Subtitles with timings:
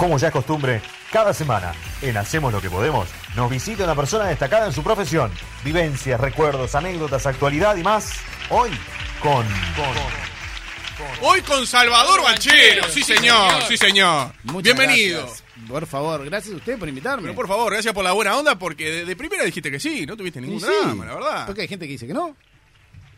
[0.00, 0.80] Como ya es costumbre,
[1.12, 3.06] cada semana en Hacemos lo que podemos
[3.36, 5.30] nos visita una persona destacada en su profesión.
[5.62, 8.14] Vivencias, recuerdos, anécdotas, actualidad y más.
[8.48, 8.70] Hoy
[9.20, 9.46] con...
[11.20, 14.32] Hoy con Salvador Banchero, sí señor, sí señor.
[14.44, 15.20] Muchas Bienvenido.
[15.20, 15.44] gracias.
[15.68, 17.20] Por favor, gracias a usted por invitarme.
[17.24, 20.06] Pero por favor, gracias por la buena onda, porque de, de primera dijiste que sí,
[20.06, 21.44] no tuviste ningún Sí, drama, la verdad.
[21.46, 22.34] Porque hay gente que dice que no.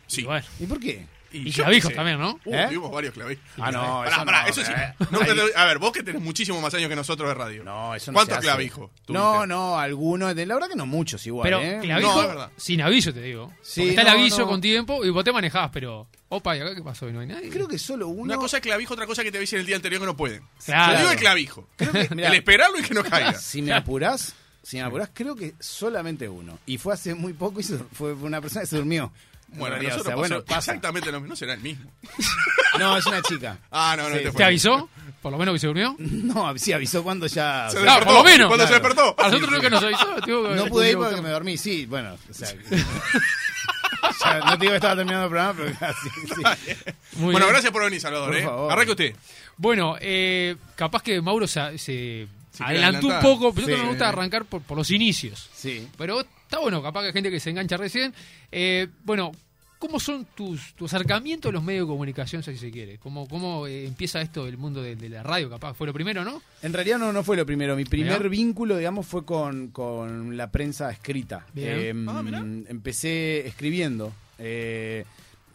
[0.05, 0.27] Sí.
[0.59, 1.07] ¿Y por qué?
[1.33, 1.95] Y yo clavijos sé.
[1.95, 2.39] también, ¿no?
[2.45, 2.65] Uh, ¿Eh?
[2.67, 3.43] tuvimos varios clavijos.
[3.59, 4.71] Ah, no, Pará, eso pará, no, eso sí.
[4.75, 4.93] eh.
[5.11, 7.63] No te lo- a ver, vos que tenés muchísimo más años que nosotros de radio.
[7.63, 8.91] No, eso no ¿Cuántos clavijos?
[9.07, 10.35] No, no, algunos.
[10.35, 11.79] de- La verdad que no muchos igual, Pero ¿eh?
[11.81, 13.51] clavijo No, sin aviso, te digo.
[13.61, 14.47] Sí, está el aviso no.
[14.47, 16.07] con tiempo y vos te manejás, pero.
[16.29, 17.07] Opa, ¿y acá qué pasó?
[17.07, 17.49] ¿Y no hay nadie?
[17.49, 18.23] Creo que solo uno.
[18.23, 20.41] Una cosa es clavijo, otra cosa que te avisen el día anterior que no pueden.
[20.65, 20.93] Claro.
[20.93, 21.67] Yo digo el clavijo.
[22.15, 22.27] mirá.
[22.29, 23.33] el esperarlo y que no caiga.
[23.39, 26.57] Si me apurás, si me apurás, creo que solamente uno.
[26.65, 29.11] Y fue hace muy poco y fue una persona que se durmió.
[29.53, 30.57] Bueno, nosotros o sea, bueno, pasó pasa.
[30.71, 31.29] exactamente lo mismo.
[31.33, 31.91] No será el mismo.
[32.79, 33.59] No, es una chica.
[33.71, 34.23] Ah, no, no, Sí.
[34.23, 34.89] fue ¿Te el avisó?
[35.21, 35.95] Por lo menos que se durmió.
[35.99, 37.67] No, sí, avisó cuando ya.
[37.69, 38.47] Se o sea, Claro, por lo menos.
[38.47, 39.15] Cuando se despertó.
[39.19, 40.15] A nosotros nunca nos avisó.
[40.25, 42.17] que- no pude ir que- porque me dormí, sí, bueno.
[42.29, 42.49] O sea,
[44.23, 46.09] ya, no te digo que estaba terminando el programa, pero casi.
[46.09, 46.73] Sí.
[47.17, 47.49] Muy bueno, bien.
[47.49, 48.29] gracias por venir, Salvador.
[48.29, 48.43] Por ¿eh?
[48.43, 48.71] favor.
[48.71, 49.15] Arranque usted.
[49.57, 53.71] Bueno, eh, capaz que Mauro se, se Se adelantó un poco, pero Sí.
[53.71, 55.49] nosotros nos gusta arrancar por, por los inicios.
[55.53, 55.87] Sí.
[55.97, 58.13] Pero está bueno, capaz que hay gente que se engancha recién.
[58.51, 59.31] Eh, bueno,
[59.79, 62.99] ¿cómo son tus, tus acercamientos a los medios de comunicación, si se quiere?
[62.99, 65.73] ¿Cómo, cómo eh, empieza esto del mundo de, de la radio, capaz?
[65.73, 66.43] Fue lo primero, ¿no?
[66.61, 67.75] En realidad no, no fue lo primero.
[67.75, 68.29] Mi primer Mirá.
[68.29, 71.47] vínculo, digamos, fue con, con la prensa escrita.
[71.53, 71.69] Bien.
[71.79, 72.37] Eh, Ah, mirá.
[72.37, 74.13] empecé escribiendo.
[74.37, 75.05] Eh,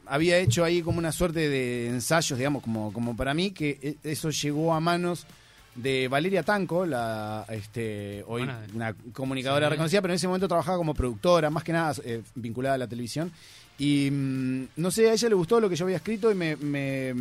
[0.04, 4.10] había hecho ahí como una suerte de ensayos, digamos, como, como para mí, que e-
[4.10, 5.26] eso llegó a manos
[5.82, 9.70] de Valeria Tanco, la este, hoy una comunicadora Sí.
[9.70, 12.86] reconocida, pero en ese momento trabajaba como productora, más que nada eh, vinculada a la
[12.88, 13.30] televisión.
[13.78, 16.56] Y mm, no sé, a ella le gustó lo que yo había escrito y me,
[16.56, 17.14] me,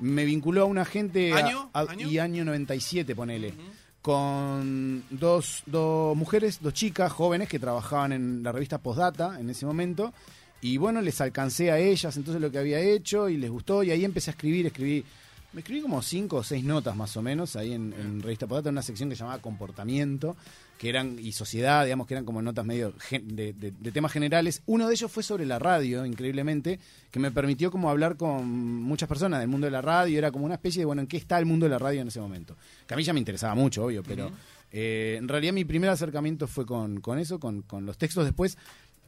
[0.00, 1.32] me vinculó a una gente...
[1.32, 1.70] ¿Año?
[1.72, 2.08] a- ¿Año?
[2.08, 3.54] Y año 97, ponele.
[4.02, 9.64] Con dos, dos mujeres, dos chicas jóvenes que trabajaban en la revista Postdata en ese
[9.64, 10.12] momento.
[10.60, 13.82] Y bueno, les alcancé a ellas entonces lo que había hecho y les gustó.
[13.82, 15.04] Y ahí empecé a escribir, escribí.
[15.52, 18.70] Me escribí como cinco o seis notas más o menos ahí en, en Revista Postdata,
[18.70, 20.34] en una sección que llamaba Comportamiento,
[20.78, 24.12] que eran, y Sociedad, digamos, que eran como notas medio gen- de, de- de temas
[24.12, 24.62] generales.
[24.64, 26.80] Uno de ellos fue sobre la radio, increíblemente,
[27.10, 30.16] que me permitió como hablar con muchas personas del mundo de la radio.
[30.16, 32.08] Era como una especie de, bueno, ¿en qué está el mundo de la radio en
[32.08, 32.56] ese momento?
[32.86, 34.30] Que a mí ya me interesaba mucho, obvio, pero
[34.72, 38.24] eh, en realidad mi primer acercamiento fue con, con eso, con, con los textos.
[38.24, 38.56] Después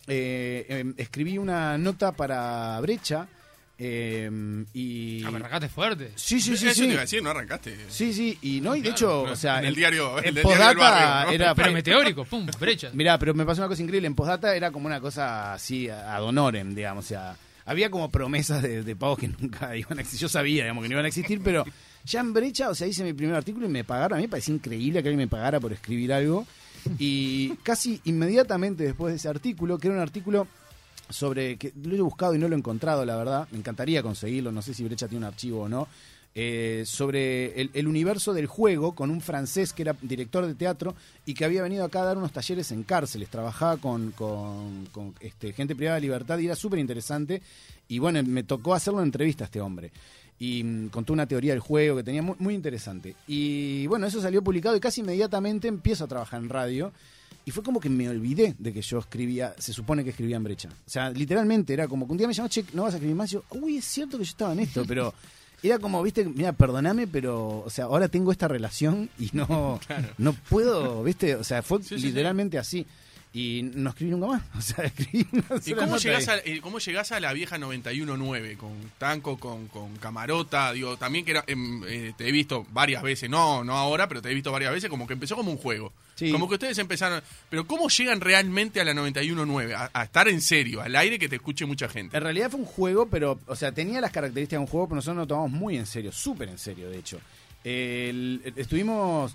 [0.09, 3.26] eh, em, escribí una nota para Brecha
[3.79, 5.23] em, y...
[5.25, 6.12] Ah, me arrancaste fuerte.
[6.15, 6.81] Sí, sí, sí, Eso sí.
[6.83, 7.77] te iba a decir, no arrancaste.
[7.89, 10.35] Sí, sí, y no, y de Claro, hecho, o sea, en el diario- en el
[10.35, 11.33] diario del Postdata barrio, ¿no?
[11.33, 12.91] era Pero meteórico, pum, brecha.
[12.95, 14.07] Mirá, pero me pasó una cosa increíble.
[14.07, 17.05] En Postdata era como una cosa así, ad honorem, digamos.
[17.05, 17.37] O sea,
[17.67, 20.21] había como promesas de, de pagos que nunca iban a existir.
[20.23, 21.65] Yo sabía, digamos, que no iban a existir, pero
[22.05, 24.17] ya en brecha, o sea, hice mi primer artículo y me pagaron.
[24.17, 26.47] A mí me parecía increíble que alguien me pagara por escribir algo.
[26.99, 30.47] Y casi inmediatamente después de ese artículo, que era un artículo
[31.09, 33.49] sobre que lo he buscado y no lo he encontrado, la verdad.
[33.51, 35.89] Me encantaría conseguirlo, no sé si Brecha tiene un archivo o no.
[36.37, 41.33] eh, sobre el, universo del juego con un francés que era director de teatro y
[41.33, 43.29] que había venido acá a dar unos talleres en cárceles.
[43.29, 44.13] Trabajaba con,
[45.21, 47.41] este, gente privada de libertad y era súper interesante.
[47.87, 49.93] Y bueno, me tocó hacerlo en entrevista a este hombre.
[50.41, 53.15] Y mm, contó una teoría del juego que tenía muy interesante.
[53.29, 56.93] Y bueno, eso salió publicado y casi inmediatamente empiezo a trabajar en radio.
[57.47, 60.44] Y fue como que me olvidé de que yo escribía, se supone que escribía en
[60.44, 60.69] brecha.
[60.87, 63.16] O sea, literalmente era como que un día me llamó, che, no vas a escribir
[63.16, 63.31] más.
[63.31, 65.12] Y yo, uy, es cierto que yo estaba en esto, pero
[65.62, 69.81] era como, viste, mira, perdoname, pero, o sea, ahora tengo esta relación y no,
[70.19, 72.87] no puedo, viste, o sea, fue Sí, sí, literalmente así.
[73.37, 74.43] Y no escribí nunca más.
[74.56, 78.56] O sea, escribí una ¿Y cómo llegás, a, cómo llegás a la vieja 91.9?
[78.56, 83.03] Con Tanco, con, con Camarota, digo, también que era, em, eh, te he visto varias
[83.03, 85.59] veces, no, no ahora, pero te he visto varias veces, como que empezó como un
[85.59, 85.93] juego.
[86.15, 86.31] Sí.
[86.31, 89.75] Como que ustedes empezaron, pero ¿cómo llegan realmente a la 91.9?
[89.75, 92.17] A, a estar en serio, al aire que te escuche mucha gente.
[92.17, 94.97] En realidad fue un juego, pero, o sea, tenía las características de un juego, pero
[94.97, 97.19] nosotros lo tomamos muy en serio, súper en serio, de hecho.
[97.65, 99.35] El- estuvimos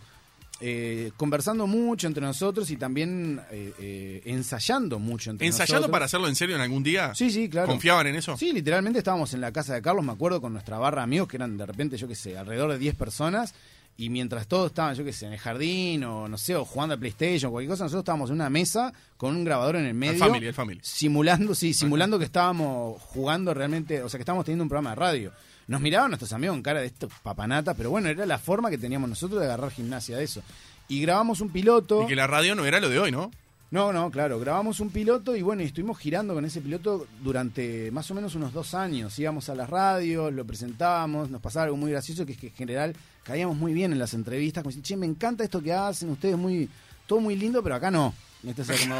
[0.61, 5.91] eh, conversando mucho entre nosotros y también eh, eh, ensayando mucho entre ¿Ensayando nosotros.
[5.91, 7.15] para hacerlo en serio en algún día?
[7.15, 7.67] Sí, sí, claro.
[7.67, 8.35] ¿Confiaban en eso?
[8.35, 11.29] Sí, literalmente estábamos en la casa de Carlos, me acuerdo, con nuestra barra de amigos,
[11.29, 13.53] que eran de repente, yo qué sé, alrededor de 10 personas.
[13.95, 16.95] Y mientras todos estaban, yo qué sé, en el jardín o no sé, o jugando
[16.95, 19.93] a PlayStation o cualquier cosa, nosotros estábamos en una mesa con un grabador en el
[19.93, 20.19] medio.
[20.19, 20.79] family, el family.
[20.81, 24.95] Simulando, sí, simulando que estábamos jugando realmente, o sea, que estábamos teniendo un programa de
[24.95, 25.31] radio.
[25.69, 28.79] Nos miraban nuestros amigos con cara de esto papanata, pero bueno, era la forma que
[28.79, 30.41] teníamos nosotros de agarrar gimnasia de eso.
[30.87, 32.05] Y grabamos un piloto.
[32.05, 33.29] Y que la radio no era lo de hoy, ¿no?
[33.69, 37.91] No, no, claro, grabamos un piloto y bueno, y estuvimos girando con ese piloto durante
[37.91, 39.19] más o menos unos dos años.
[39.19, 42.55] Íbamos a las radios, lo presentábamos, nos pasaba algo muy gracioso que es que en
[42.55, 46.09] general caíamos muy bien en las entrevistas, como diciendo, che, me encanta esto que hacen,
[46.09, 46.67] ustedes muy,
[47.05, 48.15] todo muy lindo, pero acá no.
[48.43, 48.95] Entonces, como,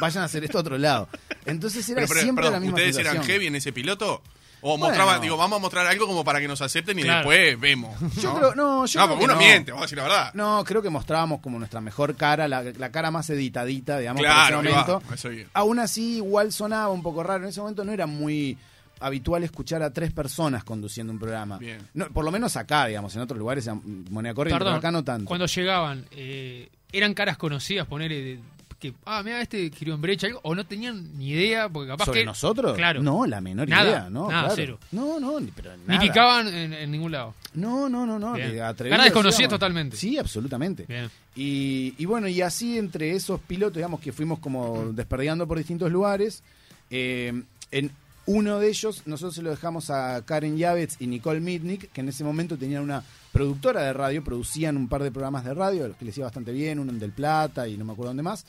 [0.00, 1.06] vayan a hacer esto a otro lado.
[1.44, 3.16] Entonces era Pero, pero, siempre perdón, la misma ¿Ustedes situación.
[3.16, 4.22] eran heavy en ese piloto?
[4.66, 5.20] O Bueno.
[5.20, 7.18] digo, vamos a mostrar algo como para que nos acepten y Claro.
[7.28, 7.94] después vemos.
[8.16, 8.38] Yo ¿no?
[8.38, 9.38] creo, no, yo No, creo porque que uno no.
[9.38, 10.30] miente, vamos a decir la verdad.
[10.32, 14.60] No, creo que mostrábamos como nuestra mejor cara, la, la cara más editadita, digamos, Claro,
[14.60, 15.12] ahí ese va, momento.
[15.12, 15.50] a eso iba.
[15.52, 17.42] Aún así, igual sonaba un poco raro.
[17.44, 18.56] En ese momento no era muy
[19.00, 21.58] habitual escuchar a tres personas conduciendo un programa.
[21.58, 21.86] Bien.
[21.92, 24.90] No, por lo menos acá, digamos, en otros lugares, en moneda corriente, Perdón, pero acá
[24.92, 25.26] no tanto.
[25.26, 28.40] cuando llegaban, eh, ¿eran caras conocidas, ponerle de-
[28.84, 32.04] que, ah, mira, este girió en brecha, algo, o no tenían ni idea, porque capaz
[32.04, 32.26] ¿Sobre que...
[32.26, 32.76] nosotros?
[32.76, 33.02] Claro.
[33.02, 34.28] No, la menor Nada, idea, ¿no?
[34.28, 34.54] nada, claro.
[34.54, 34.78] cero.
[34.92, 36.00] No, no, ni, pero Ni nada.
[36.00, 37.34] picaban en, en ningún lado.
[37.54, 38.34] No, no, no, no.
[38.34, 39.48] Cara desconocida digamos.
[39.58, 39.96] totalmente.
[39.96, 40.84] Sí, absolutamente.
[40.86, 41.10] Bien.
[41.34, 45.90] Y, y bueno, y así entre esos pilotos, digamos, que fuimos como desperdigando por distintos
[45.90, 46.42] lugares,
[46.90, 47.90] eh, en
[48.26, 52.08] uno de ellos nosotros se lo dejamos a Karen Yavets y Nicole Mitnick, que en
[52.08, 53.02] ese momento tenían una
[53.32, 56.26] productora de radio, producían un par de programas de radio, a los que les iba
[56.26, 58.46] bastante bien, uno en Del Plata y no me acuerdo dónde más.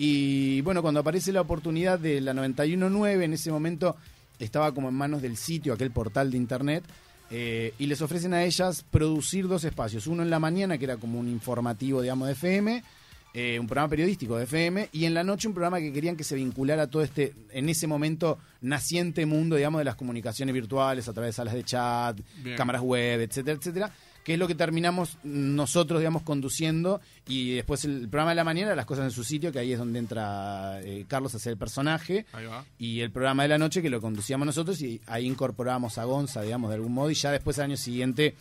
[0.00, 3.96] Y bueno, cuando aparece la oportunidad de la 91.9, en ese momento
[4.38, 6.84] estaba como en manos del sitio, aquel portal de internet,
[7.30, 10.06] eh, y les ofrecen a ellas producir dos espacios.
[10.06, 12.82] Uno en la mañana, que era como un informativo, digamos, de FM,
[13.34, 16.24] eh, un programa periodístico de FM, y en la noche un programa que querían que
[16.24, 21.08] se vinculara a todo este, en ese momento, naciente mundo, digamos, de las comunicaciones virtuales
[21.08, 22.56] a través de salas de chat, Bien.
[22.56, 23.92] cámaras web, etcétera, etcétera,
[24.28, 28.74] que es lo que terminamos nosotros, digamos, conduciendo, y después el programa de la mañana,
[28.76, 31.58] las cosas en su sitio, que ahí es donde entra eh, Carlos a hacer el
[31.58, 32.62] personaje, Ahí va.
[32.78, 36.42] y el programa de la noche que lo conducíamos nosotros y ahí incorporábamos a Gonza,
[36.42, 38.34] digamos, de algún modo, y ya después al año siguiente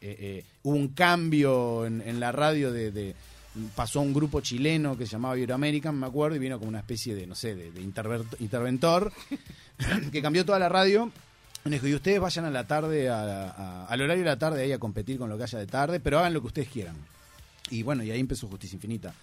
[0.00, 3.14] eh, eh, hubo un cambio en, en la radio de, de-
[3.76, 6.80] pasó a un grupo chileno que se llamaba Iberoamerican, me acuerdo, y vino como una
[6.80, 7.70] especie de, no sé, de,
[8.40, 9.12] interventor
[10.10, 11.12] que cambió toda la radio.
[11.64, 14.78] Y ustedes vayan a la tarde, a- a- al horario de la tarde ahí a
[14.78, 16.96] competir con lo que haya de tarde, pero hagan lo que ustedes quieran.
[17.70, 19.14] Y bueno, y ahí empezó Justicia Infinita.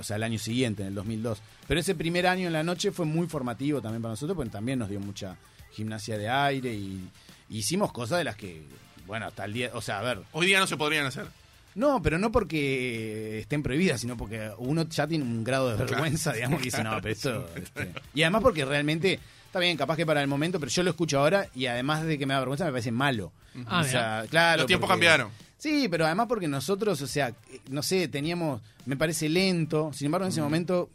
[0.00, 1.42] O sea, el año siguiente, en el 2002.
[1.68, 4.78] Pero ese primer año en la noche fue muy formativo también para nosotros, porque también
[4.78, 5.36] nos dio mucha
[5.72, 7.08] gimnasia de aire y,
[7.50, 8.62] y hicimos cosas de las que,
[9.06, 11.26] bueno, hasta el día, o sea, a ver, Hoy día no se podrían hacer.
[11.74, 16.32] no, pero no porque estén prohibidas, sino porque uno ya tiene un grado de vergüenza,
[16.32, 17.50] digamos, y dice, no, pero esto...
[17.56, 17.92] este".
[18.14, 19.18] Y además porque realmente,
[19.52, 22.16] está bien, capaz que para el momento, pero yo lo escucho ahora y además de
[22.18, 23.32] que me da vergüenza, me parece malo.
[23.66, 24.62] Ah, o sea, claro.
[24.62, 25.28] Los tiempos porque- cambiaron.
[25.58, 27.34] Sí, pero además porque nosotros, o sea,
[27.68, 30.88] no sé, teníamos, me parece lento, sin embargo en ese momento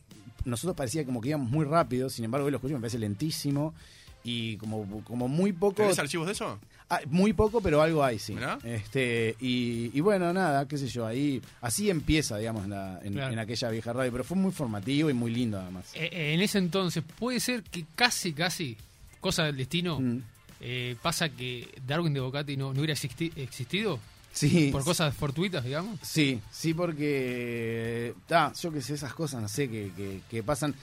[0.44, 2.98] nosotros parecía como que íbamos muy rápido, sin embargo hoy lo escucho y me parece
[2.98, 3.76] lentísimo
[4.24, 5.76] y como, como muy poco...
[5.84, 6.60] ¿Tenés archivos de eso?
[6.90, 8.34] Ah, muy poco, pero algo hay, sí.
[8.34, 8.58] Mirá.
[8.64, 13.14] Este, y, y bueno, nada, qué sé yo, ahí así empieza, digamos, en, la- en-
[13.14, 13.34] Claro.
[13.34, 15.86] en aquella vieja radio, pero fue muy formativo y muy lindo además.
[15.96, 18.78] Eh, eh, en ese entonces, puede ser que casi, casi,
[19.20, 20.22] cosa del destino, Mm.
[20.62, 24.00] eh, pasa que Darwin de Bocati no, no hubiera existi- existido
[24.38, 24.70] Sí.
[24.72, 26.00] por cosas fortuitas, digamos.
[26.02, 28.14] Sí, sí, porque.
[28.30, 30.76] Ah, yo qué sé, esas cosas, no sé, que, que, que pasan.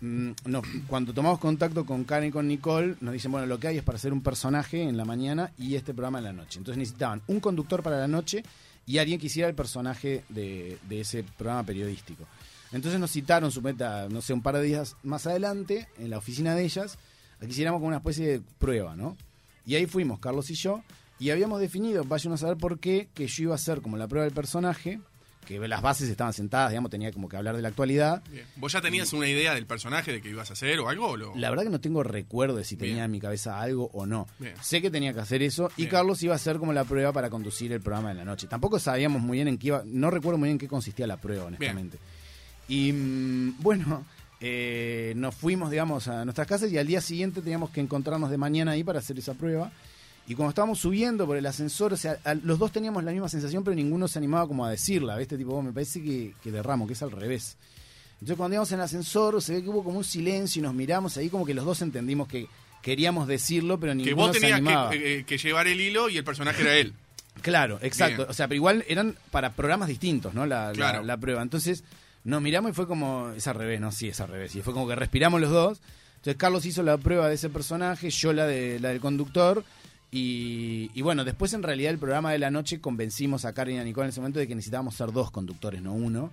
[0.00, 3.68] Mm, no, cuando tomamos contacto con Karen y con Nicole, nos dicen: bueno, lo que
[3.68, 6.58] hay es para hacer un personaje en la mañana y este programa en la noche.
[6.58, 8.42] Entonces necesitaban un conductor para la noche
[8.86, 12.24] y alguien que hiciera el personaje de, de ese programa periodístico.
[12.72, 16.54] Entonces nos citaron, suponete, no sé, un par de días más adelante, en la oficina
[16.54, 16.98] de ellas,
[17.38, 19.16] a que hiciéramos como una especie de prueba, ¿no?
[19.66, 20.82] Y ahí fuimos, Carlos y yo,
[21.18, 24.06] y habíamos definido, vayan a saber por qué, que yo iba a hacer como la
[24.08, 25.00] prueba del personaje,
[25.46, 28.22] que las bases estaban sentadas, digamos, tenía como que hablar de la actualidad.
[28.30, 28.44] Bien.
[28.56, 31.08] ¿Vos ya tenías una idea del personaje de que ibas a hacer o algo?
[31.08, 33.04] o lo- La verdad que no tengo recuerdo de si tenía Bien.
[33.06, 34.26] en mi cabeza algo o no.
[34.38, 34.52] Bien.
[34.60, 35.86] Sé que tenía que hacer eso y.
[35.86, 38.46] Carlos iba a hacer como la prueba para conducir el programa de la noche.
[38.46, 41.16] Tampoco sabíamos muy bien en qué iba, no recuerdo muy bien en qué consistía la
[41.16, 41.96] prueba, honestamente.
[42.68, 44.04] Y mm, bueno,
[44.42, 48.36] eh, nos fuimos, digamos, a nuestras casas y al día siguiente teníamos que encontrarnos de
[48.36, 49.72] mañana ahí para hacer esa prueba.
[50.28, 53.28] Y cuando estábamos subiendo por el ascensor, o sea, a- los dos teníamos la misma
[53.28, 55.36] sensación, pero ninguno se animaba como a decirla, ¿viste?
[55.38, 57.56] Tipo, "Oh, me parece que, que derramo, que es al revés.
[58.14, 60.74] Entonces cuando íbamos en el ascensor, se ve que hubo como un silencio y nos
[60.74, 62.46] miramos ahí como que los dos entendimos que
[62.82, 64.90] queríamos decirlo, pero que ninguno vos se tenías animaba.
[64.90, 66.92] que, eh, que llevar el hilo y el personaje era él.
[67.40, 68.22] Claro, exacto.
[68.22, 68.30] Bien.
[68.30, 70.44] O sea, pero igual eran para programas distintos, ¿no?
[70.44, 71.40] La, la prueba.
[71.40, 71.84] Entonces
[72.24, 73.92] nos miramos y fue como, es al revés, ¿no?
[73.92, 74.56] Sí, es al revés.
[74.56, 75.80] Y fue como que respiramos los dos.
[76.16, 79.62] Entonces Carlos hizo la prueba de ese personaje, yo la, de, la del conductor.
[80.10, 83.78] Y, y bueno, después en realidad el programa de la noche convencimos a Karen y
[83.78, 86.30] a Nicole en ese momento de que necesitábamos ser dos conductores, no uno.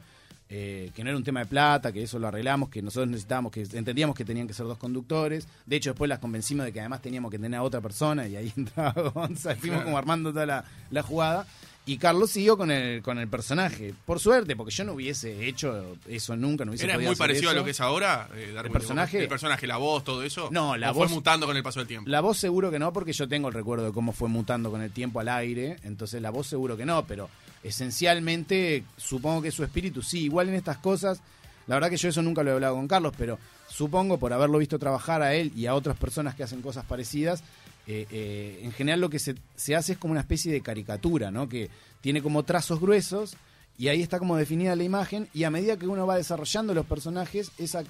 [0.48, 3.52] Eh, que no era un tema de plata, que eso lo arreglamos, que nosotros necesitábamos,
[3.52, 5.48] que entendíamos que tenían que ser dos conductores.
[5.66, 8.36] De hecho, después las convencimos de que además teníamos que tener a otra persona y
[8.36, 11.48] ahí entraba Gonza, fuimos como armando toda la, la jugada.
[11.88, 13.94] Y Carlos siguió con el, con el personaje.
[14.08, 17.28] Por suerte, porque yo no hubiese hecho eso nunca, no hubiese ¿Era podido muy hacer
[17.28, 18.28] parecido a lo que es ahora?
[18.36, 18.66] eh, Darwin?
[18.66, 19.22] ¿El personaje?
[19.22, 20.50] El personaje, la voz, todo eso.
[20.52, 22.10] No, la ¿O fue voz- mutando con el paso del tiempo.
[22.10, 24.82] La voz seguro que no, porque yo tengo el recuerdo de cómo fue mutando con
[24.82, 25.78] el tiempo al aire.
[25.84, 27.30] Entonces la voz seguro que no, pero
[27.66, 30.26] esencialmente supongo que su espíritu sí.
[30.26, 31.20] Igual en estas cosas,
[31.68, 34.60] la verdad que yo eso nunca lo he hablado con Carlos, pero supongo por haberlo
[34.60, 37.44] visto trabajar a él y a otras personas que hacen cosas parecidas,
[37.88, 41.32] eh, eh, en general lo que se, se hace es como una especie de caricatura,
[41.32, 41.50] ¿no?
[41.50, 41.70] Que
[42.02, 43.36] tiene como trazos gruesos
[43.78, 46.86] y ahí está como definida la imagen y a medida que uno va desarrollando los
[46.86, 47.84] personajes, esa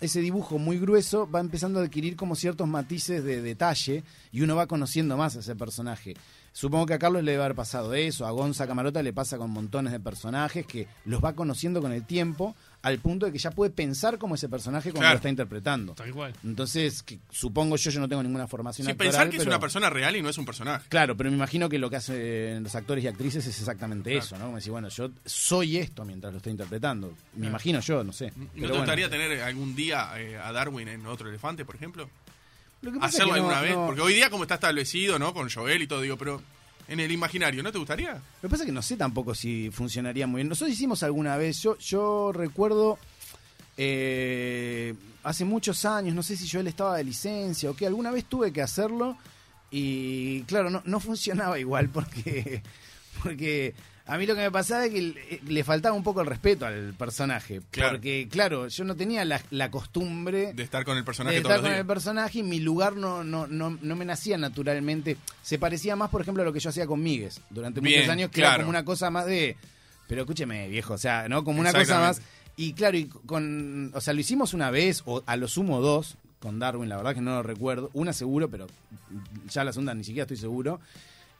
[0.00, 4.56] ese dibujo muy grueso va empezando a adquirir como ciertos matices de detalle y uno
[4.56, 6.14] va conociendo más a ese personaje.
[6.56, 9.50] Supongo que a Carlos le debe haber pasado eso, a Gonza Camarota le pasa con
[9.50, 13.50] montones de personajes que los va conociendo con el tiempo al punto de que ya
[13.50, 15.12] puede pensar como ese personaje cuando Claro.
[15.14, 15.92] lo está interpretando.
[15.92, 16.32] Tal cual.
[16.44, 19.60] Entonces, que, supongo yo, yo no tengo ninguna formación Sí, actoral, pensar que es una
[19.60, 20.88] persona real y no es un personaje.
[20.88, 24.24] Claro, pero me imagino que lo que hacen los actores y actrices es exactamente Claro.
[24.24, 24.44] eso, ¿no?
[24.46, 27.12] Como decir, bueno, yo soy esto mientras lo estoy interpretando.
[27.34, 28.28] Me imagino yo, no sé.
[28.34, 28.76] ¿No Pero te bueno.
[28.76, 32.08] gustaría tener algún día eh, a Darwin en otro elefante, por ejemplo?
[32.90, 33.74] Es Hacerlo no- alguna vez.
[33.74, 35.32] no- Porque hoy día, como está establecido, ¿no?
[35.34, 36.42] Con Joel y todo, digo, pero
[36.88, 38.12] en el imaginario, ¿no te gustaría?
[38.14, 40.48] Lo que pasa es que no sé tampoco si funcionaría muy bien.
[40.48, 42.98] Nosotros hicimos alguna vez, yo, yo recuerdo
[43.76, 48.10] eh, hace muchos años, no sé si yo él estaba de licencia o qué, alguna
[48.10, 49.18] vez tuve que hacerlo
[49.70, 52.62] y claro, no, no funcionaba igual porque,
[53.22, 53.74] porque
[54.08, 56.94] a mí lo que me pasaba es que le, faltaba un poco el respeto al
[56.94, 57.60] personaje.
[57.72, 57.94] Claro.
[57.94, 61.56] Porque claro, yo no tenía la, la costumbre De estar con el personaje de todos
[61.56, 61.80] estar los con días.
[61.80, 65.16] el personaje y mi lugar no, no, no, no me nacía naturalmente.
[65.42, 68.12] Se parecía más, por ejemplo, a lo que yo hacía con Migues durante Bien, muchos
[68.12, 68.54] años, que claro.
[68.54, 69.56] era como una cosa más de.
[70.06, 71.42] Pero escúcheme, viejo, o sea, ¿no?
[71.42, 72.22] Como una cosa más.
[72.56, 73.90] Y claro, y con.
[73.92, 77.14] O sea, lo hicimos una vez, o a lo sumo dos, con Darwin, la verdad
[77.14, 77.90] que no lo recuerdo.
[77.92, 78.68] Una seguro, pero
[79.50, 80.80] ya la segunda ni siquiera estoy seguro.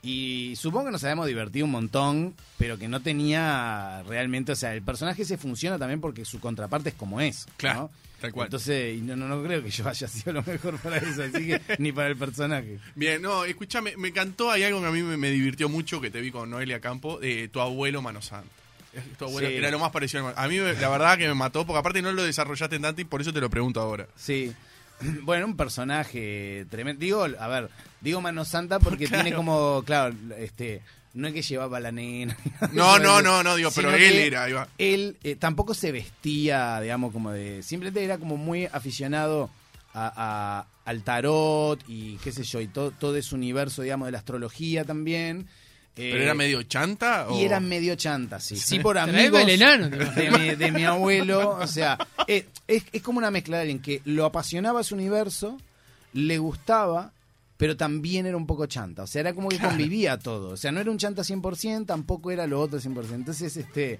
[0.06, 4.72] Y supongo que nos habíamos divertido un montón, pero que no tenía realmente, o sea,
[4.72, 7.48] el personaje se funciona también porque su contraparte es como es.
[7.56, 7.90] Claro, ¿no?
[8.20, 8.46] tal cual.
[8.46, 11.60] Entonces, no, no, no creo que yo haya sido lo mejor para eso, así que
[11.78, 12.78] ni para el personaje.
[12.94, 16.10] Bien, no, escúchame, me encantó, hay algo que a mí me, me divirtió mucho que
[16.10, 18.48] te vi con Noelia Campo, de tu abuelo Mano Santa.
[19.18, 19.54] Tu abuelo, Sí.
[19.56, 20.32] Era lo más parecido.
[20.36, 23.20] A mí, la verdad, que me mató, porque aparte no lo desarrollaste tanto y por
[23.20, 24.06] eso te lo pregunto ahora.
[24.16, 24.52] Sí.
[25.22, 27.00] Bueno, un personaje tremendo.
[27.00, 30.82] Digo, a ver, digo Mano Santa porque tiene como, claro, este,
[31.14, 32.36] no es que llevaba la nena.
[32.72, 34.68] No, no, no, no, digo, pero él era, va.
[34.78, 37.62] Él eh, tampoco se vestía, digamos, como de.
[37.62, 39.50] Simplemente era como muy aficionado
[39.94, 44.12] a, a- al tarot y qué sé yo, y todo, todo ese universo, digamos, de
[44.12, 45.46] la astrología también.
[45.96, 47.26] ¿Pero Eh, era medio chanta?
[47.28, 47.40] O...
[47.40, 48.56] Y era medio chanta, sí.
[48.56, 51.56] Sí, por amigos el enano, de mi, de mi abuelo.
[51.58, 51.96] O sea,
[52.28, 55.56] eh, es, es como una mezcla de alguien que lo apasionaba su universo,
[56.12, 57.12] le gustaba,
[57.56, 59.04] pero también era un poco chanta.
[59.04, 60.50] O sea, era como que convivía todo.
[60.50, 63.12] O sea, no era un chanta 100%, tampoco era lo otro 100%.
[63.14, 63.98] Entonces, este...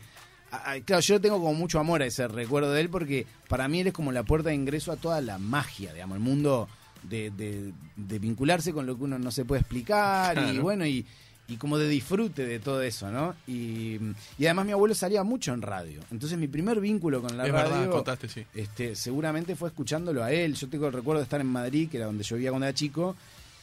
[0.84, 3.88] Claro, yo tengo como mucho amor a ese recuerdo de él porque para mí él
[3.88, 6.68] es como la puerta de ingreso a toda la magia, digamos, el mundo
[7.02, 11.04] de, de- de vincularse con lo que uno no se puede explicar y bueno, y,
[11.48, 13.34] y como de disfrute de todo eso, ¿no?
[13.46, 13.98] Y,
[14.38, 16.00] y además mi abuelo salía mucho en radio.
[16.10, 18.44] Entonces mi primer vínculo con la Es radio verdad, contaste, sí.
[18.54, 20.54] este, seguramente fue escuchándolo a él.
[20.54, 22.74] Yo tengo el recuerdo de estar en Madrid, que era donde yo vivía cuando era
[22.74, 23.14] chico,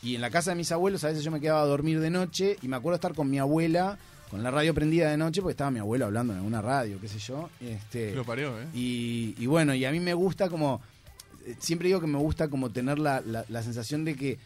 [0.01, 2.09] y en la casa de mis abuelos a veces yo me quedaba a dormir de
[2.09, 3.97] noche y me acuerdo estar con mi abuela,
[4.29, 7.07] con la radio prendida de noche, porque estaba mi abuelo hablando en alguna radio, qué
[7.07, 7.49] sé yo.
[7.61, 8.65] Este, Lo parió, ¿eh?
[8.73, 10.81] y, y bueno, y a mí me gusta como,
[11.45, 14.39] eh, siempre digo que me gusta como tener la, la- la sensación de que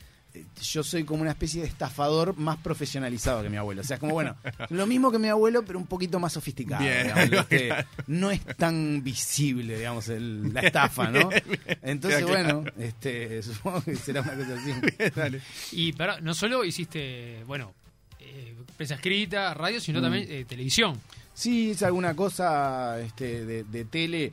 [0.62, 3.82] yo soy como una especie de estafador más profesionalizado que mi abuelo.
[3.82, 4.36] O sea, es como, bueno,
[4.70, 6.84] lo mismo que mi abuelo, pero un poquito más sofisticado.
[6.84, 7.70] Bien, digamos, ¿viste?
[8.08, 11.30] No es tan visible, digamos, el- la estafa, ¿no?
[11.82, 12.62] Entonces, claro.
[12.62, 14.72] bueno, este, supongo que será una cosa así.
[15.16, 15.42] Dale.
[15.72, 17.74] Y para, no solo hiciste, bueno,
[18.20, 21.00] eh, prensa escrita, radio, sino también eh, televisión.
[21.34, 24.32] Sí, es alguna cosa este, de, de tele,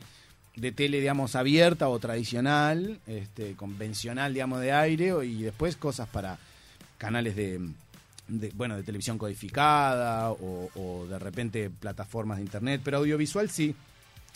[0.56, 6.08] de tele, digamos, abierta o tradicional, este, convencional, digamos, de aire, o- y después cosas
[6.08, 6.38] para
[6.98, 7.60] canales de,
[8.28, 13.74] de, bueno, de televisión codificada o, o de repente plataformas de internet, pero audiovisual sí,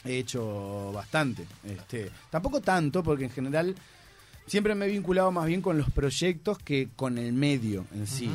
[0.04, 1.44] he hecho bastante.
[1.64, 3.74] Este, tampoco tanto, porque en general
[4.46, 8.30] siempre me he vinculado más bien con los proyectos que con el medio en sí.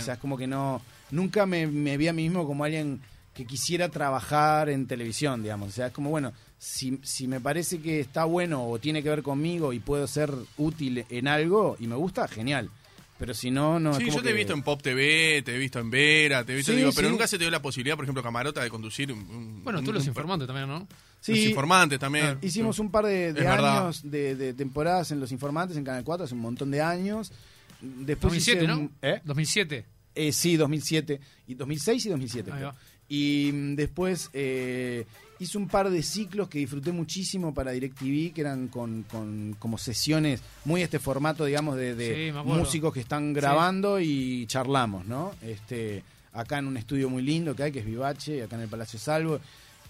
[0.02, 0.80] sea, es como que no,
[1.10, 3.00] nunca me, me vi a mí mismo como alguien
[3.34, 5.68] que quisiera trabajar en televisión, digamos.
[5.68, 9.08] O sea, es como, bueno, si, si me parece que está bueno o tiene que
[9.10, 12.70] ver conmigo y puedo ser útil en algo y me gusta, genial.
[13.18, 15.42] Pero si no, no es Sí, como yo te he que- visto en Pop TV,
[15.44, 17.50] te he visto en Vera, te he visto, Sí, digo, pero nunca se te dio
[17.50, 19.18] la posibilidad, por ejemplo, Camarota, de conducir un...
[19.18, 20.86] un- Bueno, tú un- los un- informantes también, ¿no?
[21.20, 22.38] Sí, Los informantes también.
[22.42, 26.26] Hicimos un par de, Es años de, de temporadas en Los Informantes en Canal 4,
[26.26, 27.32] hace un montón de años.
[27.80, 28.90] Después 2007, hice ¿no?
[29.02, 29.20] ¿eh?
[29.24, 29.84] 2007.
[30.14, 32.50] Eh, sí, 2007, y 2006 y 2007.
[32.52, 32.68] Ahí creo.
[32.70, 32.76] va.
[33.08, 35.06] Y mm, después eh,
[35.40, 39.78] hice un par de ciclos que disfruté muchísimo para DirecTV, que eran con, con como
[39.78, 45.32] sesiones, muy este formato, digamos, de, Sí, músicos que están grabando y charlamos, ¿no?
[45.42, 46.02] Este,
[46.32, 48.98] acá en un estudio muy lindo que hay, que es Vivache, acá en el Palacio
[48.98, 49.40] Salvo,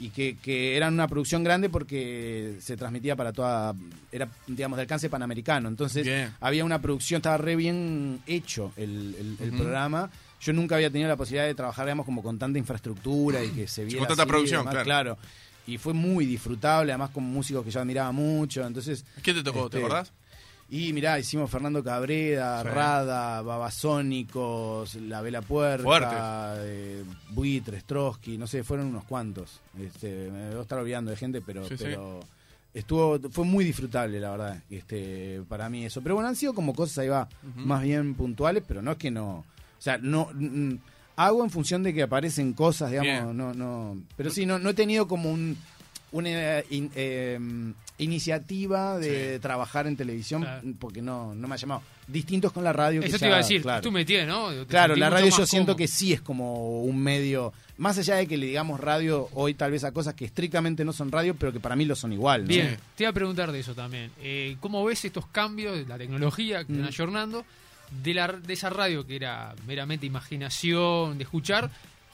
[0.00, 3.74] y que, que eran una producción grande porque se transmitía para toda,
[4.12, 5.68] era, digamos, de alcance panamericano.
[5.68, 6.32] Entonces, Bien.
[6.40, 10.08] había una producción, estaba re bien hecho el, el- programa.
[10.40, 13.66] Yo nunca había tenido la posibilidad de trabajar, digamos, como con tanta infraestructura y que
[13.66, 15.18] se viera con tanta así, producción, demás, claro.
[15.66, 18.64] Y fue muy disfrutable, además con músicos que yo admiraba mucho.
[18.66, 19.68] Entonces, ¿Qué te tocó?
[19.68, 20.12] ¿Te Este, acordás?
[20.70, 22.68] y mirá, hicimos Fernando Cabrera, Sí.
[22.68, 25.86] Rada, Babasónicos, La Vela Fuertes.
[26.60, 29.60] eh, Buitres, Trotsky, no sé, fueron unos cuantos.
[29.78, 31.84] Este, me debo estar olvidando de gente, pero, Sí, sí.
[31.84, 32.20] pero
[32.74, 36.00] estuvo, fue muy disfrutable, la verdad, este, para mí eso.
[36.02, 39.10] Pero bueno, han sido como cosas ahí va, más bien puntuales, pero no es que
[39.10, 39.44] no,
[39.78, 40.74] o sea, no mm,
[41.16, 43.36] hago en función de que aparecen cosas, digamos, Bien.
[43.36, 45.56] no, no, pero sí, no, no he tenido como un
[46.10, 47.38] una in- eh,
[47.98, 49.40] iniciativa de Sí.
[49.40, 50.62] trabajar en televisión Claro.
[50.78, 51.82] porque no, no me ha llamado.
[52.06, 53.02] Distintos con la radio.
[53.02, 53.82] que Eso te ya, iba a decir, claro.
[53.82, 54.48] tú me tienes, ¿no?
[54.66, 58.38] Claro, la radio yo siento que sí es como un medio, más allá de que
[58.38, 61.60] le digamos radio hoy tal vez a cosas que estrictamente no son radio, pero que
[61.60, 62.42] para mí lo son igual.
[62.42, 62.48] ¿no?
[62.48, 64.10] Bien, te iba a preguntar de eso también.
[64.22, 66.76] Eh, ¿Cómo ves estos cambios de la tecnología que Mm.
[66.76, 67.44] están ayornando
[67.90, 71.70] de, la, de esa radio que era meramente imaginación, de escuchar?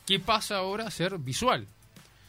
[0.07, 1.66] ¿Qué pasa ahora a ser visual?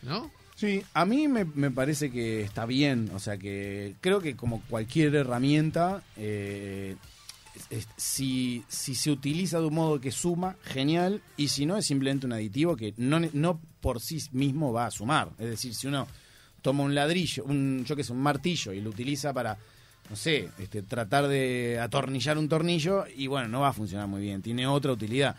[0.01, 0.31] ¿No?
[0.55, 4.61] Sí, a mí me, me parece que está bien, o sea que creo que como
[4.69, 6.95] cualquier herramienta, eh,
[7.97, 12.25] si, si se utiliza de un modo que suma, genial, y si no es simplemente
[12.25, 15.31] un aditivo que no, no por sí mismo va a sumar.
[15.37, 16.07] Es decir, si uno
[16.61, 19.57] toma un ladrillo, un, yo que sé, un martillo y lo utiliza para,
[20.09, 24.21] no sé, este, tratar de atornillar un tornillo, y bueno, no va a funcionar muy
[24.21, 25.35] bien, tiene otra utilidad.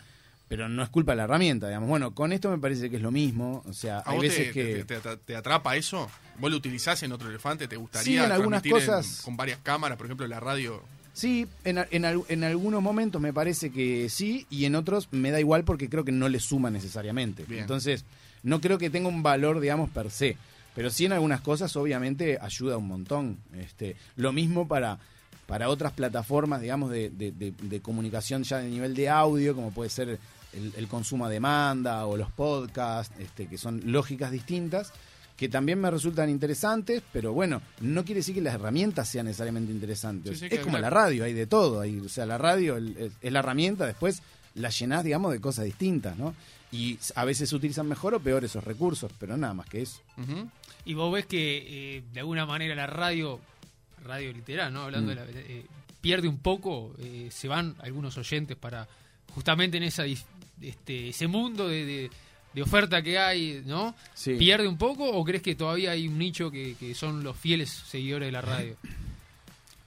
[0.49, 1.89] Pero no es culpa de la herramienta, digamos.
[1.89, 3.63] Bueno, con esto me parece que es lo mismo.
[3.67, 4.85] O sea, ¿A hay vos veces te, que...
[4.85, 6.09] te- te- te atrapa eso?
[6.39, 7.67] ¿Vos lo utilizás en otro elefante?
[7.67, 9.21] ¿Te gustaría Sí, en algunas cosas.
[9.25, 9.97] con varias cámaras?
[9.97, 10.81] Por ejemplo, la radio.
[11.11, 15.39] Sí, en, en, en algunos momentos me parece que sí y en otros me da
[15.41, 17.43] igual porque creo que no le suma necesariamente.
[17.45, 17.63] Bien.
[17.63, 18.05] Entonces,
[18.41, 20.37] no creo que tenga un valor, digamos, per se.
[20.77, 23.37] Pero sí en algunas cosas obviamente ayuda un montón.
[23.57, 24.99] Este, lo mismo para,
[25.47, 29.71] para otras plataformas, digamos, de, de- de- de comunicación ya de nivel de audio, como
[29.71, 30.19] puede ser
[30.53, 34.93] el, el consumo a demanda o los podcasts, este, que son lógicas distintas
[35.35, 39.71] que también me resultan interesantes, pero bueno, no quiere decir que las herramientas sean necesariamente
[39.71, 40.39] interesantes.
[40.39, 40.95] Sí, sí, es como claro.
[40.95, 41.79] la radio, hay de todo.
[41.81, 44.21] Hay, o sea, la radio el- el- es la herramienta, después
[44.55, 46.33] la llenás, digamos, de cosas distintas, ¿no?
[46.71, 50.01] Y a veces se utilizan mejor o peor esos recursos, pero nada más que eso.
[50.17, 50.49] Ujú.
[50.87, 53.39] Y vos ves que eh, de alguna manera la radio,
[54.03, 54.83] radio literal, ¿no?
[54.83, 55.15] Hablando Mm.
[55.15, 55.65] de la, eh,
[56.01, 58.87] pierde un poco, eh, se van algunos oyentes para
[59.33, 62.11] justamente en esa este, ese mundo de, de-
[62.53, 63.93] de oferta que hay, ¿no?
[64.15, 64.33] Sí.
[64.35, 67.69] ¿Pierde un poco o crees que todavía hay un nicho que, que son los fieles
[67.69, 68.75] seguidores de la radio?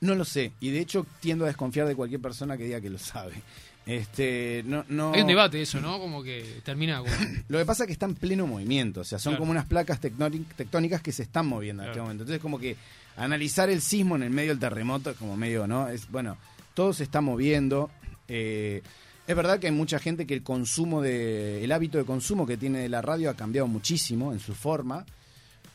[0.02, 2.88] No lo sé, y de hecho tiendo a desconfiar de cualquier persona que diga que
[2.88, 3.34] lo sabe.
[3.90, 5.12] Este, no, no...
[5.12, 5.98] Hay un debate eso, ¿no?
[5.98, 7.02] Como que termina.
[7.48, 9.40] Lo que pasa es que está en pleno movimiento, o sea, son Claro.
[9.40, 11.92] como unas placas tectóni- tectónicas que se están moviendo en Claro.
[11.92, 12.22] este momento.
[12.22, 12.76] Entonces, como que
[13.16, 15.88] analizar el sismo en el medio del terremoto es como medio, ¿no?
[15.88, 16.36] Es bueno,
[16.74, 17.90] todo se está moviendo.
[18.28, 18.82] eh,
[19.26, 22.56] es verdad que hay mucha gente que el consumo de, el hábito de consumo que
[22.56, 25.04] tiene de la radio ha cambiado muchísimo en su forma,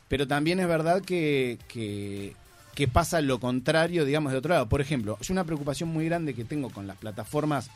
[0.08, 2.34] pero también es verdad que, que,
[2.74, 4.68] que pasa lo contrario, digamos, de otro lado.
[4.68, 7.70] Por ejemplo, yo una preocupación muy grande que tengo con las plataformas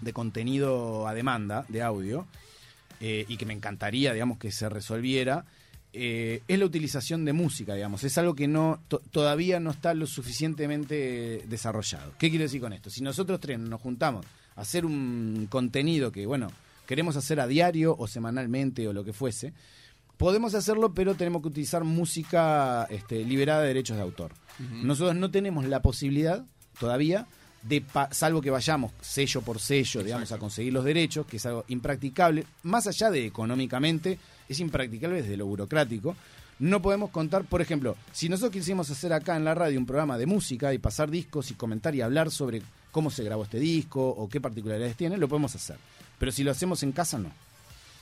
[0.00, 2.26] de contenido a demanda de audio
[3.00, 5.44] eh, y que me encantaría, digamos, que se resolviera,
[5.92, 8.02] eh, es la utilización de música, digamos.
[8.04, 12.12] Es algo que no to- todavía no está lo suficientemente desarrollado.
[12.18, 12.90] ¿Qué quiero decir con esto?
[12.90, 14.24] Si nosotros tres nos juntamos
[14.56, 16.48] a hacer un contenido que, bueno,
[16.86, 19.52] queremos hacer a diario o semanalmente o lo que fuese,
[20.16, 24.32] podemos hacerlo, pero tenemos que utilizar música este, liberada de derechos de autor.
[24.82, 26.44] Nosotros no tenemos la posibilidad
[26.78, 27.26] todavía
[27.64, 31.64] de, salvo que vayamos sello por sello, digamos, a conseguir los derechos, que es algo
[31.68, 36.14] impracticable, más allá de económicamente, es impracticable desde lo burocrático.
[36.58, 40.18] No podemos contar, por ejemplo, si nosotros quisimos hacer acá en la radio un programa
[40.18, 44.06] de música y pasar discos y comentar y hablar sobre cómo se grabó este disco
[44.06, 45.76] o qué particularidades tiene, lo podemos hacer.
[46.18, 47.30] Pero si lo hacemos en casa, no.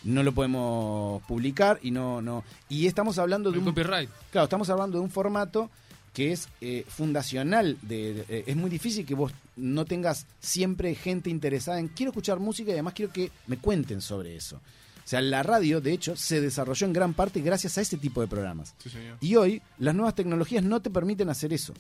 [0.04, 2.44] No lo podemos publicar y no, no.
[2.68, 4.10] Y estamos hablando de un copyright.
[4.32, 5.70] Claro, estamos hablando de un formato
[6.12, 7.78] que es eh, fundacional.
[7.82, 12.10] De, de- eh, es muy difícil que vos no tengas siempre gente interesada en quiero
[12.10, 14.56] escuchar música y además quiero que me cuenten sobre eso.
[14.56, 18.20] O sea, la radio, de hecho, se desarrolló en gran parte gracias a ese tipo
[18.20, 18.74] de programas.
[18.82, 19.16] Sí, señor.
[19.20, 21.74] Y hoy las nuevas tecnologías no te permiten hacer eso.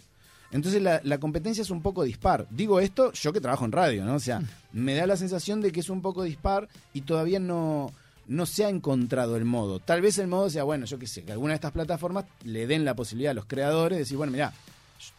[0.50, 2.46] Entonces la, la competencia es un poco dispar.
[2.50, 4.16] Digo esto yo que trabajo en radio, ¿no?
[4.16, 4.42] O sea,
[4.72, 7.90] me da la sensación de que es un poco dispar y todavía no,
[8.26, 9.78] no se ha encontrado el modo.
[9.80, 12.66] Tal vez el modo sea, bueno, yo qué sé, que alguna de estas plataformas le
[12.66, 14.52] den la posibilidad a los creadores de decir, bueno, mira,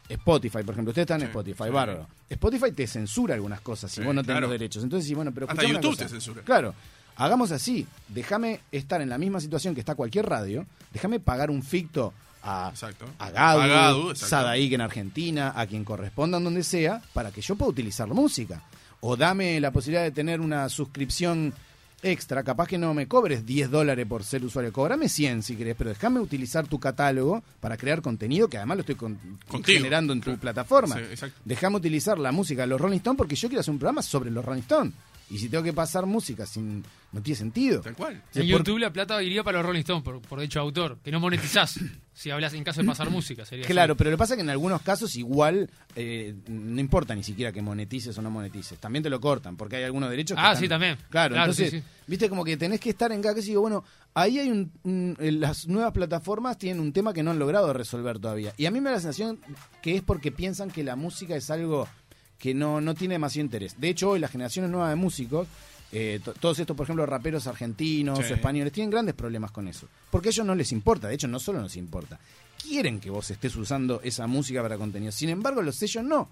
[0.09, 1.69] Spotify, por ejemplo, ustedes están en Sí, Spotify, sí.
[1.69, 2.07] bárbaro.
[2.29, 4.83] Spotify te censura algunas cosas si Sí, vos no tenés los derechos.
[4.83, 6.03] Entonces, sí, bueno, pero Hasta YouTube cosa.
[6.03, 6.41] te censura.
[6.43, 6.73] Claro.
[7.15, 11.61] Hagamos así, déjame estar en la misma situación que está cualquier radio, déjame pagar un
[11.61, 12.11] ficto
[12.41, 13.05] a, Exacto.
[13.19, 14.27] a Gadu, A Gadu, exacto.
[14.29, 18.63] Sadaik en Argentina, a quien correspondan donde sea, para que yo pueda utilizar la música.
[19.01, 21.53] O dame la posibilidad de tener una suscripción
[22.03, 25.75] extra, capaz que no me cobres 10 dólares por ser usuario, cobrame 100 si querés,
[25.77, 29.77] pero déjame utilizar tu catálogo para crear contenido que además lo estoy con- Contigo.
[29.77, 30.39] generando en tu Claro.
[30.41, 30.95] plataforma.
[31.15, 31.25] Sí.
[31.45, 34.29] Déjame utilizar la música de los Rolling Stones porque yo quiero hacer un programa sobre
[34.31, 34.93] los Rolling Stones.
[35.33, 37.81] Y si tengo que pasar música sin no tiene sentido.
[37.81, 38.13] Tal cual.
[38.33, 40.97] En por- YouTube la plata iría para los Rolling Stones, por, por derecho de autor,
[41.03, 41.79] que no monetizás.
[42.13, 43.97] si hablas en caso de pasar música, sería Claro, así.
[43.97, 47.51] pero lo que pasa es que en algunos casos igual eh, no importa ni siquiera
[47.51, 48.79] que monetices o no monetices.
[48.79, 50.95] También te lo cortan, porque hay algunos derechos que Ah, están- sí, también.
[51.09, 51.83] Claro, Claro, entonces, sí, sí.
[52.07, 53.83] viste como que tenés que estar en cada que digo, bueno,
[54.15, 57.73] ahí hay un, un- eh, las nuevas plataformas tienen un tema que no han logrado
[57.73, 58.53] resolver todavía.
[58.57, 59.39] Y a mí me da la sensación
[59.81, 61.87] que es porque piensan que la música es algo
[62.43, 63.79] que no, no tiene demasiado interés.
[63.79, 65.47] De hecho, hoy las generaciones nuevas de músicos,
[65.93, 68.33] eh, to- todos estos, por ejemplo, raperos argentinos Sí.
[68.33, 69.87] o españoles, tienen grandes problemas con eso.
[70.11, 72.19] Porque a ellos no les importa, de hecho, no solo nos importa.
[72.61, 75.13] Quieren que vos estés usando esa música para contenido.
[75.13, 76.27] Sin embargo, los sellos no.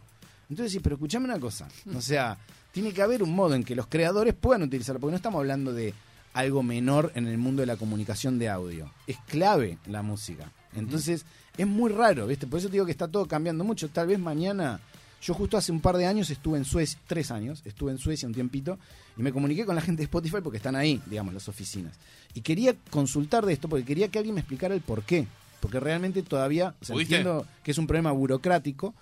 [0.50, 1.70] Entonces, sí, pero escuchame una cosa.
[1.96, 2.38] O sea,
[2.74, 5.72] tiene que haber un modo en que los creadores puedan utilizarlo, porque no estamos hablando
[5.72, 5.94] de
[6.34, 8.92] algo menor en el mundo de la comunicación de audio.
[9.08, 10.52] Es clave la música.
[10.76, 11.26] Entonces,
[11.58, 12.48] es muy raro, ¿viste?
[12.48, 13.88] Por eso te digo que está todo cambiando mucho.
[13.88, 14.82] Tal vez mañana.
[15.22, 18.28] Yo justo hace un par de años estuve en Suecia, tres años, estuve en Suecia
[18.28, 18.80] un tiempito
[19.16, 21.96] y me comuniqué con la gente de Spotify porque están ahí, digamos, las oficinas.
[22.34, 25.28] Y quería consultar de esto porque quería que alguien me explicara el por qué.
[25.60, 28.96] Porque realmente todavía, o sea, entiendo que es un problema burocrático,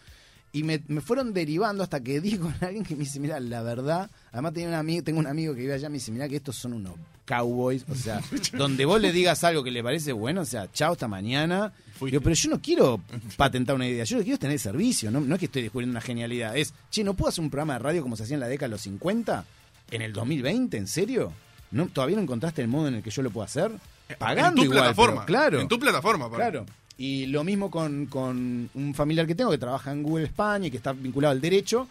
[0.52, 3.62] y me, me fueron derivando hasta que di con alguien que me dice, mira, la
[3.62, 6.38] verdad, además tenía un amigo, tengo un amigo que vive allá, me dice, mira que
[6.38, 6.94] estos son unos
[7.26, 8.22] cowboys, o sea,
[8.54, 11.72] donde vos le digas algo que le parece bueno, o sea, chao hasta mañana.
[12.02, 13.02] Digo, pero yo no quiero
[13.36, 15.62] patentar una idea, yo lo que quiero es tener servicio, no, no es que estoy
[15.62, 18.36] descubriendo una genialidad, es, che, ¿no puedo hacer un programa de radio como se hacía
[18.36, 19.46] en la década de los 50?
[19.92, 20.78] ¿En el 2020?
[20.78, 21.34] ¿En serio?
[21.72, 23.72] ¿No, ¿Todavía no encontraste el modo en el que yo lo puedo hacer?
[24.18, 25.16] Pagando en tu igual, plataforma.
[25.18, 25.60] pero claro.
[25.62, 26.30] En tu plataforma.
[26.32, 26.66] Claro.
[27.00, 30.72] Y lo mismo con, con un familiar que tengo que trabaja en Google España y
[30.72, 31.88] que está vinculado al derecho.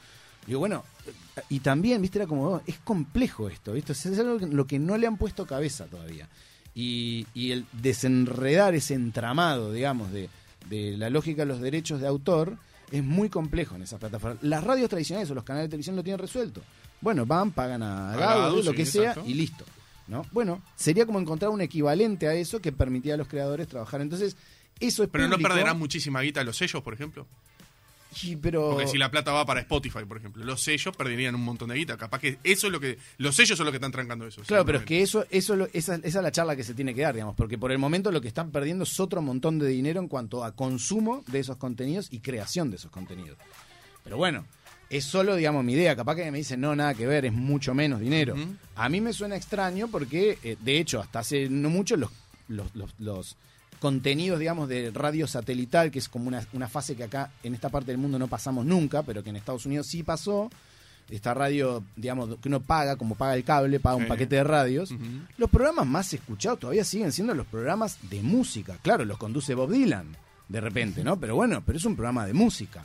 [0.46, 0.84] Digo, bueno,
[1.48, 3.92] y también, viste, era como, oh, es complejo esto, ¿viste?
[3.92, 6.28] Es algo que, lo que no le han puesto cabeza todavía.
[6.74, 10.28] Y, y el desenredar ese entramado, digamos, de,
[10.68, 12.58] de la lógica de los derechos de autor
[12.90, 14.42] es muy complejo en esas plataformas.
[14.42, 16.60] Las radios tradicionales o los canales de televisión lo tienen resuelto.
[17.00, 19.28] Bueno, van, pagan a A Gado, lo sí, que sea, exacto.
[19.28, 19.64] y listo.
[20.08, 20.26] ¿No?
[20.32, 24.00] Bueno, sería como encontrar un equivalente a eso que permitía a los creadores trabajar.
[24.00, 24.36] Entonces,
[24.80, 27.26] eso es Pero no perderán muchísima guita los sellos, por ejemplo.
[28.40, 28.70] Pero...
[28.70, 31.76] Porque si la plata va para Spotify, por ejemplo, los sellos perderían un montón de
[31.76, 31.96] guita.
[31.96, 32.98] Capaz que eso es lo que.
[33.18, 34.42] Los sellos son los que están trancando eso.
[34.46, 37.02] Claro, pero es que eso, eso esa, esa es la charla que se tiene que
[37.02, 40.00] dar, digamos, porque por el momento lo que están perdiendo es otro montón de dinero
[40.00, 43.36] en cuanto a consumo de esos contenidos y creación de esos contenidos.
[44.02, 44.46] Pero bueno,
[44.90, 45.94] es solo, digamos, mi idea.
[45.96, 48.34] Capaz que me dicen, no, nada que ver, es mucho menos dinero.
[48.76, 52.10] A mí me suena extraño porque, eh, de hecho, hasta hace no mucho los,
[52.48, 53.36] los, los- los
[53.80, 57.68] contenidos, digamos, de radio satelital, que es como una, una fase que acá en esta
[57.68, 60.50] parte del mundo no pasamos nunca, pero que en Estados Unidos sí pasó.
[61.10, 64.08] Esta radio, digamos, que uno paga, como paga el cable, paga un Sí.
[64.08, 64.90] paquete de radios.
[65.38, 68.76] Los programas más escuchados todavía siguen siendo los programas de música.
[68.82, 70.14] Claro, los conduce Bob Dylan,
[70.48, 71.18] de repente, ¿no?
[71.18, 72.84] Pero bueno, pero es un programa de música.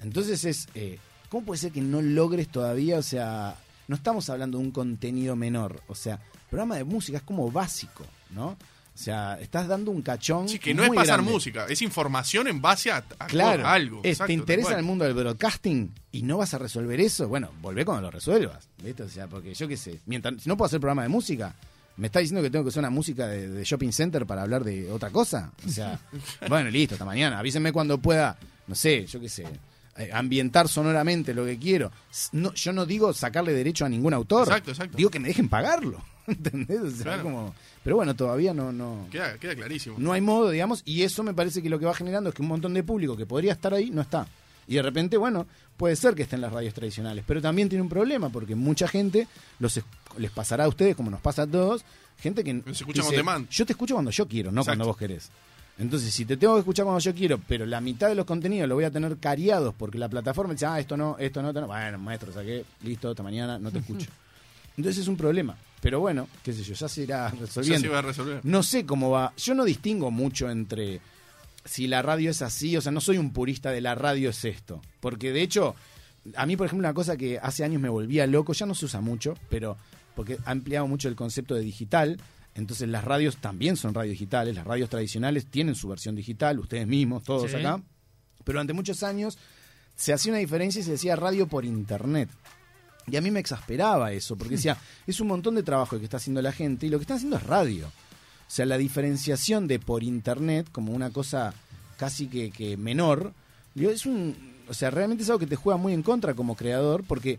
[0.00, 0.98] Entonces es, eh,
[1.28, 3.56] ¿cómo puede ser que no logres todavía, o sea,
[3.88, 6.18] no estamos hablando de un contenido menor, o sea,
[6.50, 8.48] programa de música es como básico, ¿no?
[8.94, 10.48] O sea, estás dando un cachón.
[10.48, 11.30] Sí, que no es pasar grande.
[11.30, 14.00] música, es información en base a, a- Claro, algo.
[14.02, 17.50] es, Exacto, te interesa el mundo del broadcasting y no vas a resolver eso, bueno,
[17.60, 19.02] volvé cuando lo resuelvas, ¿viste?
[19.02, 21.54] O sea, porque yo qué sé, mientras si no puedo hacer programa de música,
[21.98, 24.64] ¿me está diciendo que tengo que hacer una música de, de shopping center para hablar
[24.64, 25.52] de otra cosa?
[25.66, 26.00] O sea,
[26.48, 29.48] bueno, listo, hasta mañana, avísenme cuando pueda, no sé, yo qué sé, eh,
[30.12, 31.90] ambientar sonoramente lo que quiero.
[32.32, 34.96] No, yo no digo sacarle derecho a ningún autor, Exacto, exacto.
[34.96, 36.80] digo que me dejen pagarlo, ¿entendés?
[36.80, 37.22] O sea, Claro.
[37.22, 39.96] como, pero bueno, todavía no, no, Queda, queda clarísimo.
[39.98, 42.42] no hay modo, digamos, y eso me parece que lo que va generando es que
[42.42, 44.26] un montón de público que podría estar ahí no está.
[44.68, 47.88] Y de repente, bueno, puede ser que estén las radios tradicionales, pero también tiene un
[47.88, 49.28] problema porque mucha gente
[49.60, 49.84] los es-
[50.18, 51.84] les pasará a ustedes como nos pasa a todos,
[52.18, 53.22] gente que Se escucha dice.
[53.50, 54.70] Yo te escucho cuando yo quiero, no Exacto.
[54.78, 55.30] cuando vos querés.
[55.78, 58.68] Entonces, si te tengo que escuchar cuando yo quiero, pero la mitad de los contenidos
[58.68, 61.60] lo voy a tener cariados porque la plataforma dice, ah, esto no, esto no, esto
[61.60, 61.66] no.
[61.66, 64.08] Bueno, maestro, saqué, listo, hasta mañana, no te escucho.
[64.76, 65.56] Entonces es un problema.
[65.80, 67.80] Pero bueno, qué sé yo, ya se irá Ya resolviendo.
[67.82, 68.40] se va a resolver.
[68.42, 69.32] No sé cómo va.
[69.36, 71.00] Yo no distingo mucho entre
[71.64, 74.44] si la radio es así, o sea, no soy un purista de la radio es
[74.46, 74.80] esto.
[75.00, 75.74] Porque de hecho,
[76.36, 78.86] a mí, por ejemplo, una cosa que hace años me volvía loco, ya no se
[78.86, 79.76] usa mucho, pero
[80.14, 82.18] porque ha ampliado mucho el concepto de digital.
[82.56, 86.86] Entonces las radios también son radios digitales, las radios tradicionales tienen su versión digital, ustedes
[86.86, 87.56] mismos, todos Sí.
[87.58, 87.80] acá.
[88.44, 89.38] Pero durante muchos años
[89.94, 92.28] se hacía una diferencia y se decía radio por internet.
[93.08, 96.16] Y a mí me exasperaba eso, porque decía, es un montón de trabajo que está
[96.16, 97.86] haciendo la gente y lo que están haciendo es radio.
[97.86, 101.52] O sea, la diferenciación de por internet como una cosa
[101.98, 103.32] casi que, que menor,
[103.74, 104.36] es un,
[104.68, 107.38] o sea, realmente es algo que te juega muy en contra como creador porque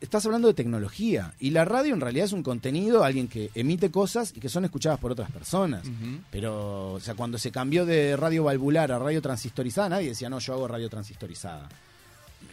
[0.00, 3.90] estás hablando de tecnología y la radio en realidad es un contenido, alguien que emite
[3.90, 5.84] cosas y que son escuchadas por otras personas.
[6.30, 10.38] Pero, o sea, cuando se cambió de radio valvular a radio transistorizada, nadie decía, no,
[10.38, 11.68] yo hago radio transistorizada.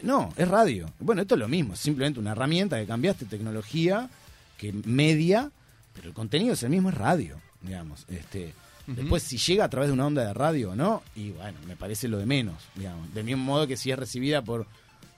[0.03, 0.91] No, es radio.
[0.99, 4.09] Bueno, esto es lo mismo, es simplemente una herramienta que cambiaste tecnología,
[4.57, 5.51] que media,
[5.93, 8.05] pero el contenido es el mismo, es radio, digamos.
[8.07, 8.53] Este.
[8.87, 11.75] Después, si llega a través de una onda de radio o no, y bueno, me
[11.75, 13.13] parece lo de menos, digamos.
[13.13, 14.65] Del mismo modo que si es recibida por,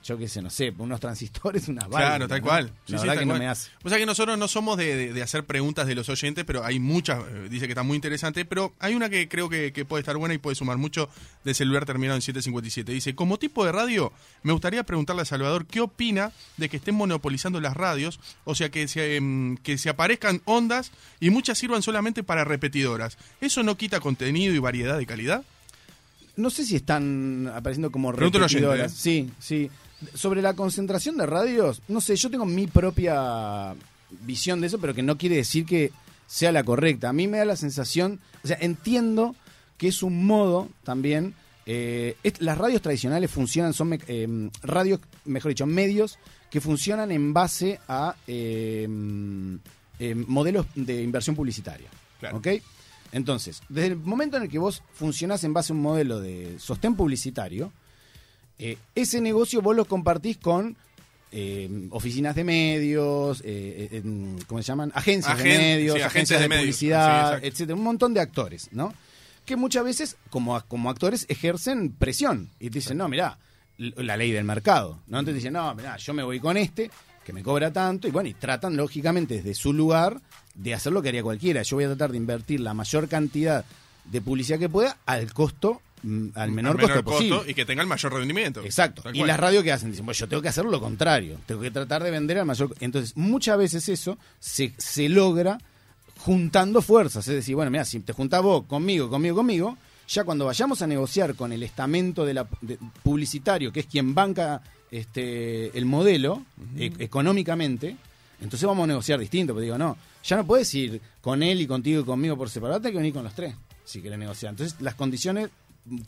[0.04, 2.06] yo qué sé, no sé, unos transistores, unas válvulas.
[2.10, 2.46] Claro, tal ¿no?
[2.46, 2.72] cual.
[2.88, 3.70] La Sí, verdad que no me hace.
[3.84, 6.64] O sea que nosotros no somos de, de- de hacer preguntas de los oyentes, pero
[6.66, 9.86] hay muchas, eh, dice que está muy interesante, pero hay una que creo que, que
[9.86, 11.10] puede estar buena y puede sumar mucho
[11.46, 12.92] de celular terminado en 757.
[12.92, 14.12] Dice, como tipo de radio,
[14.44, 18.70] me gustaría preguntarle a Salvador qué opina de que estén monopolizando las radios, o sea,
[18.70, 23.18] que se, em, que se aparezcan ondas y muchas sirvan solamente para repetidoras.
[23.40, 25.44] ¿Eso no quita contenido y variedad de calidad?
[26.36, 28.92] No sé si están apareciendo como oyente, repetidoras.
[28.92, 28.96] ¿eh?
[28.98, 29.70] Sí, sí.
[30.14, 33.76] Sobre la concentración de radios, no sé, yo tengo mi propia
[34.22, 35.92] visión de eso, pero que no quiere decir que
[36.28, 37.10] sea la correcta.
[37.10, 39.36] A mí me da la sensación, o sea, entiendo
[39.78, 41.34] que es un modo también.
[41.66, 46.20] eh, es- las radios tradicionales funcionan, son me- eh, radios, mejor dicho, medios
[46.52, 48.86] que funcionan en base a eh,
[50.00, 51.88] eh, modelos de inversión publicitaria.
[52.20, 52.38] Claro.
[52.38, 52.48] ¿Ok?
[53.14, 56.60] Entonces, desde el momento en el que vos funcionás en base a un modelo de
[56.60, 57.72] sostén publicitario,
[58.64, 60.78] eh, ese negocio vos lo compartís con
[61.32, 64.02] eh, oficinas de medios, eh,
[64.48, 64.92] ¿cómo se llaman?
[64.96, 66.76] Agencias de medios, sí, agencias, agencias de, de medios.
[66.76, 68.94] Sí, publicidad, etcétera, un montón de actores, ¿no?
[69.46, 73.38] Que muchas veces, como, como actores, ejercen presión y te dicen, no, mirá,
[73.78, 75.20] la ley del mercado, ¿no?
[75.20, 76.90] Entonces dicen, no, mirá, yo me voy con este,
[77.26, 80.22] que me cobra tanto, y bueno, y tratan lógicamente desde su lugar
[80.56, 81.64] de hacer lo que haría cualquiera.
[81.64, 83.66] Yo voy a tratar de invertir la mayor cantidad
[84.06, 87.40] de publicidad que pueda al costo, mm, al menor, costo, posible.
[87.48, 88.62] y que tenga el mayor rendimiento.
[88.64, 89.04] Exacto.
[89.14, 91.72] Y las radios que hacen, dicen, pues yo tengo que hacer lo contrario, tengo que
[91.72, 92.74] tratar de vender al mayor.
[92.80, 95.58] Entonces, muchas veces eso se, se logra
[96.20, 97.28] juntando fuerzas.
[97.28, 100.88] Es decir, bueno, mira, si te juntás vos conmigo, conmigo, conmigo, ya cuando vayamos a
[100.88, 104.62] negociar con el estamento de la, de- publicitario, que es quien banca
[104.92, 106.44] este, el modelo
[106.78, 107.96] e- económicamente,
[108.42, 109.54] entonces vamos a negociar distinto.
[109.54, 112.80] Porque digo, no, ya no puedes ir con él y contigo y conmigo por separado,
[112.80, 114.52] tenés que venir con los tres si querés negociar.
[114.52, 115.50] Entonces, las condiciones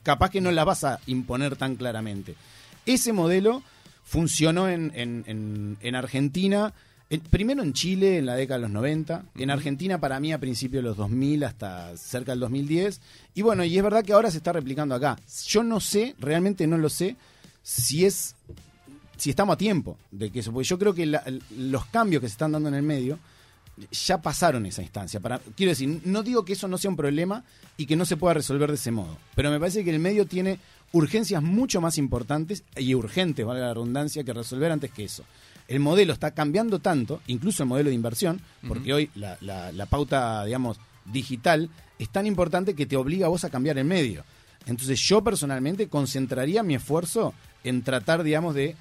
[0.03, 2.35] capaz que no las vas a imponer tan claramente.
[2.85, 3.63] Ese modelo
[4.03, 6.73] funcionó en, en- en- en Argentina,
[7.29, 10.83] primero en Chile en la década de los 90, en Argentina para mí a principios
[10.83, 13.01] de los 2000 hasta cerca del 2010,
[13.33, 15.17] y bueno, y es verdad que ahora se está replicando acá.
[15.47, 17.15] Yo no sé, realmente no lo sé,
[17.63, 18.35] si es
[19.17, 21.23] si estamos a tiempo de que eso, porque yo creo que la-
[21.57, 23.17] los cambios que se están dando en el medio
[23.91, 25.19] ya pasaron esa instancia.
[25.19, 27.43] Para, quiero decir, no digo que eso no sea un problema
[27.77, 30.25] y que no se pueda resolver de ese modo, pero me parece que el medio
[30.25, 30.59] tiene
[30.93, 35.23] urgencias mucho más importantes y urgentes, valga la redundancia, que resolver antes que eso.
[35.67, 39.85] El modelo está cambiando tanto, incluso el modelo de inversión, porque hoy la, la- la
[39.87, 44.23] pauta, digamos, digital es tan importante que te obliga a vos a cambiar el medio.
[44.67, 47.33] Entonces yo personalmente concentraría mi esfuerzo
[47.63, 48.75] en tratar, digamos, de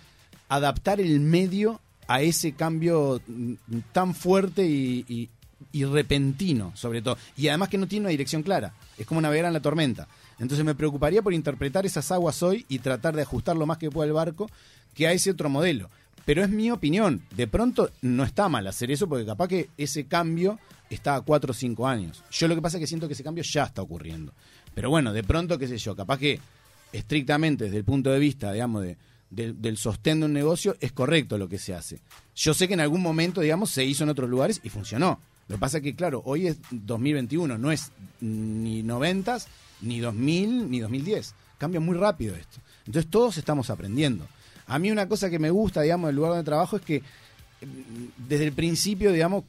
[0.49, 3.55] adaptar el medio a ese cambio mm,
[3.93, 5.29] tan fuerte y,
[5.73, 7.19] repentino, sobre todo.
[7.37, 8.75] Y además que no tiene una dirección clara.
[8.97, 10.07] Es como navegar en la tormenta.
[10.39, 13.91] Entonces me preocuparía por interpretar esas aguas hoy y tratar de ajustar lo más que
[13.91, 14.51] pueda el barco
[14.95, 15.91] que a ese otro modelo.
[16.25, 17.23] Pero es mi opinión.
[17.35, 20.59] De pronto no está mal hacer eso porque capaz que ese cambio
[20.91, 22.23] está a cuatro o cinco años.
[22.31, 24.33] Yo lo que pasa es que siento que ese cambio ya está ocurriendo.
[24.75, 26.41] Pero bueno, de pronto, qué sé yo, capaz que
[26.93, 28.97] estrictamente desde el punto de vista, digamos, de,
[29.35, 32.01] del- sostén de un negocio, es correcto lo que se hace.
[32.37, 35.19] Yo sé que en algún momento, digamos, se hizo en otros lugares y funcionó.
[35.49, 39.39] Lo que pasa es que, claro, hoy es 2021, no es ni 90,
[39.83, 41.35] ni 2000, ni 2010.
[41.59, 42.59] Cambia muy rápido esto.
[42.87, 44.27] Entonces todos estamos aprendiendo.
[44.67, 48.27] A mí una cosa que me gusta, digamos, del lugar donde trabajo es que mm,
[48.29, 49.45] desde el principio, digamos,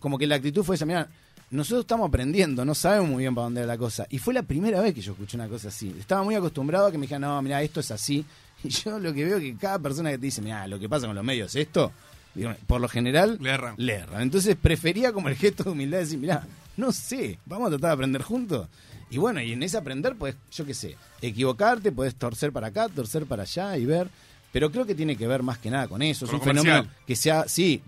[0.00, 1.08] como que la actitud fue esa, mira,
[1.50, 4.06] nosotros estamos aprendiendo, no sabemos muy bien para dónde va la cosa.
[4.10, 5.94] Y fue la primera vez que yo escuché una cosa así.
[5.98, 8.24] Estaba muy acostumbrado a que me dijeran, no, mira, esto es así.
[8.64, 10.88] Y yo lo que veo es que cada persona que te dice, mira, lo que
[10.88, 11.92] pasa con los medios es esto,
[12.34, 13.74] digo, por lo general Le erran.
[13.78, 14.22] le erran.
[14.22, 17.94] Entonces prefería como el gesto de humildad decir, mira, No sé, vamos a tratar de
[17.94, 18.68] aprender juntos.
[19.10, 22.88] Y bueno, y en ese aprender, pues, yo qué sé, equivocarte, puedes torcer para acá,
[22.88, 24.08] torcer para allá y ver.
[24.52, 26.26] Pero creo que tiene que ver más que nada con eso.
[26.26, 26.64] Con es un comercial.
[26.82, 27.82] fenómeno que sea, sí,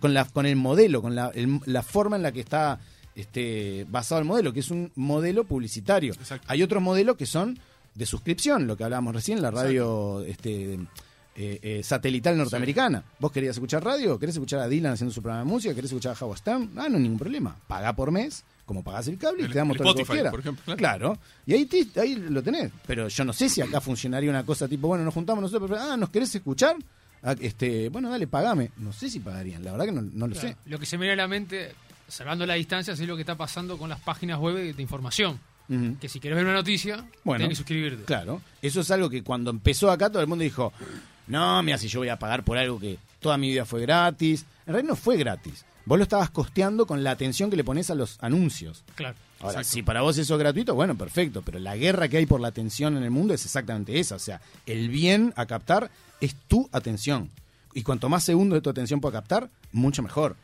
[0.00, 2.80] con, la, con el modelo, con la, el- la forma en la que está
[3.14, 6.14] este, basado el modelo, que es un modelo publicitario.
[6.14, 6.46] Exacto.
[6.48, 7.58] Hay otros modelos que son
[7.94, 10.78] de suscripción, lo que hablábamos recién, la radio este, eh,
[11.62, 13.02] eh, satelital norteamericana.
[13.18, 14.18] ¿Vos querías escuchar radio?
[14.18, 15.74] ¿Querés escuchar a Dylan haciendo su programa de música?
[15.74, 16.70] ¿Querés escuchar a Howard Stern?
[16.76, 17.56] Ah, no hay ningún problema.
[17.66, 20.30] Pagá por mes, como pagás el cable, y El- te damos todo lo que quieras.
[20.30, 20.76] por ejemplo.
[20.76, 21.18] Claro.
[21.46, 22.70] Y ahí, te- ahí lo tenés.
[22.86, 25.82] Pero yo no sé si acá funcionaría una cosa tipo, bueno, nos juntamos nosotros, pero,
[25.82, 26.76] ah, ¿nos querés escuchar?
[27.22, 28.70] Ah, este, bueno, dale, pagame.
[28.78, 30.56] No sé si pagarían, la verdad que no, no lo Claro, sé.
[30.66, 31.72] Lo que se me viene a la mente,
[32.08, 34.82] salvando la distancia, es lo que está pasando con las páginas web de, de
[36.00, 38.04] Que si quieres ver una noticia, Bueno, tienes que suscribirte.
[38.04, 40.72] Claro, eso es algo que cuando empezó acá todo el mundo dijo,
[41.26, 44.44] no, mira, si yo voy a pagar por algo que toda mi vida fue gratis.
[44.66, 45.64] En realidad no fue gratis.
[45.84, 48.84] Vos lo estabas costeando con la atención que le pones a los anuncios.
[48.94, 49.16] Claro.
[49.40, 49.70] Ahora, Exacto.
[49.72, 52.48] si para vos eso es gratuito, bueno, perfecto, pero la guerra que hay por la
[52.48, 54.14] atención en el mundo es exactamente esa.
[54.14, 57.30] O sea, el bien a captar es tu atención.
[57.74, 60.36] Y cuanto más segundos de tu atención pueda captar, mucho mejor.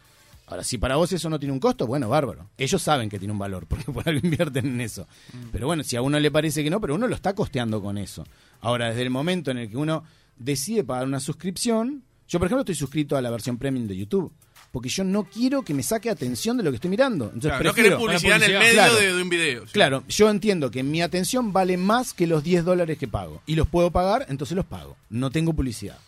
[0.48, 2.48] Ahora, si para vos eso no tiene un costo, bueno, bárbaro.
[2.56, 5.06] Ellos saben que tiene un valor, porque por algo invierten en eso.
[5.52, 7.98] Pero bueno, si a uno le parece que no, pero uno lo está costeando con
[7.98, 8.24] eso.
[8.60, 10.04] Ahora, desde el momento en el que uno
[10.36, 14.32] decide pagar una suscripción, yo por ejemplo estoy suscrito a la versión premium de YouTube,
[14.72, 17.26] porque yo no quiero que me saque atención de lo que estoy mirando.
[17.26, 18.60] Entonces Claro, no querés prefiero, publicidad en el publicidad.
[18.60, 18.96] medio Claro.
[18.96, 19.66] de, de un video.
[19.66, 19.72] ¿sí?
[19.72, 23.40] Claro, yo entiendo que mi atención vale más que los 10 dólares que pago.
[23.46, 24.96] Y los puedo pagar, entonces los pago.
[25.10, 25.98] No tengo publicidad.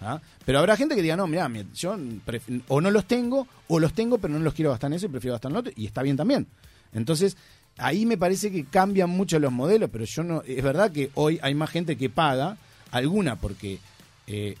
[0.00, 0.20] ¿Ah?
[0.44, 1.96] Pero habrá gente que diga, no, mira, yo
[2.68, 5.08] o no los tengo, o los tengo, pero no los quiero gastar en eso y
[5.08, 5.72] prefiero gastar en lo otro.
[5.76, 6.46] Y está bien también.
[6.92, 7.36] Entonces,
[7.78, 10.42] ahí me parece que cambian mucho los modelos, pero yo no.
[10.46, 12.56] Es verdad que hoy hay más gente que paga,
[12.92, 13.78] alguna porque
[14.28, 14.56] eh,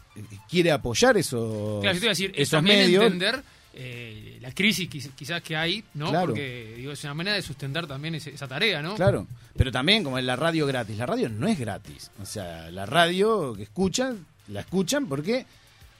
[0.50, 3.04] quiere apoyar esos, Claro, yo te iba a decir, es esos también medios.
[3.04, 3.42] entender
[3.74, 6.08] eh, la crisis quiz- quizás que hay, ¿no?
[6.10, 6.26] Claro.
[6.28, 8.96] Porque digo, es una manera de sustentar también ese- esa tarea, ¿no?
[8.96, 12.10] Claro, pero también como en la radio gratis, la radio no es gratis.
[12.20, 15.46] O sea, la radio que escuchan, la escuchan porque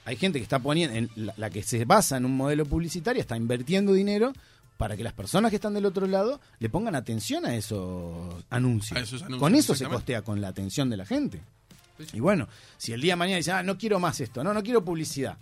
[0.05, 3.21] hay gente que está poniendo, en la, la que se basa en un modelo publicitario,
[3.21, 4.33] está invirtiendo dinero
[4.77, 8.97] para que las personas que están del otro lado le pongan atención a esos anuncios.
[8.97, 11.41] A esos anuncios, con eso se costea, con la atención de la gente.
[12.13, 14.63] Y bueno, si el día de mañana dice, ah, no quiero más esto, no, no
[14.63, 15.37] quiero publicidad.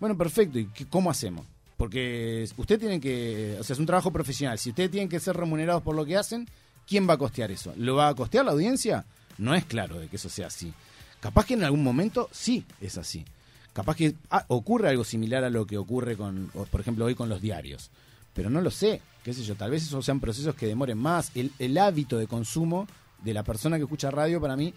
[0.00, 1.44] Bueno, perfecto, ¿y qué- cómo hacemos?
[1.76, 4.58] Porque usted tiene que, o sea, es un trabajo profesional.
[4.58, 6.48] Si ustedes tienen que ser remunerados por lo que hacen,
[6.86, 7.74] ¿quién va a costear eso?
[7.76, 9.04] ¿Lo va a costear la audiencia?
[9.36, 10.72] No es claro de que eso sea así.
[11.20, 13.24] Capaz que en algún momento sí es así.
[13.72, 17.28] Capaz que ah, ocurre algo similar a lo que ocurre con, por ejemplo, hoy con
[17.28, 17.90] los diarios.
[18.34, 21.30] Pero no lo sé, qué sé yo, tal vez esos sean procesos que demoren más.
[21.34, 22.88] El, el hábito de consumo
[23.22, 24.72] de la persona que escucha radio para mí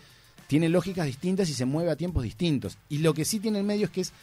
[0.47, 2.77] tiene lógicas distintas y se mueve a tiempos distintos.
[2.89, 4.13] Y lo que sí tiene el medio es que es,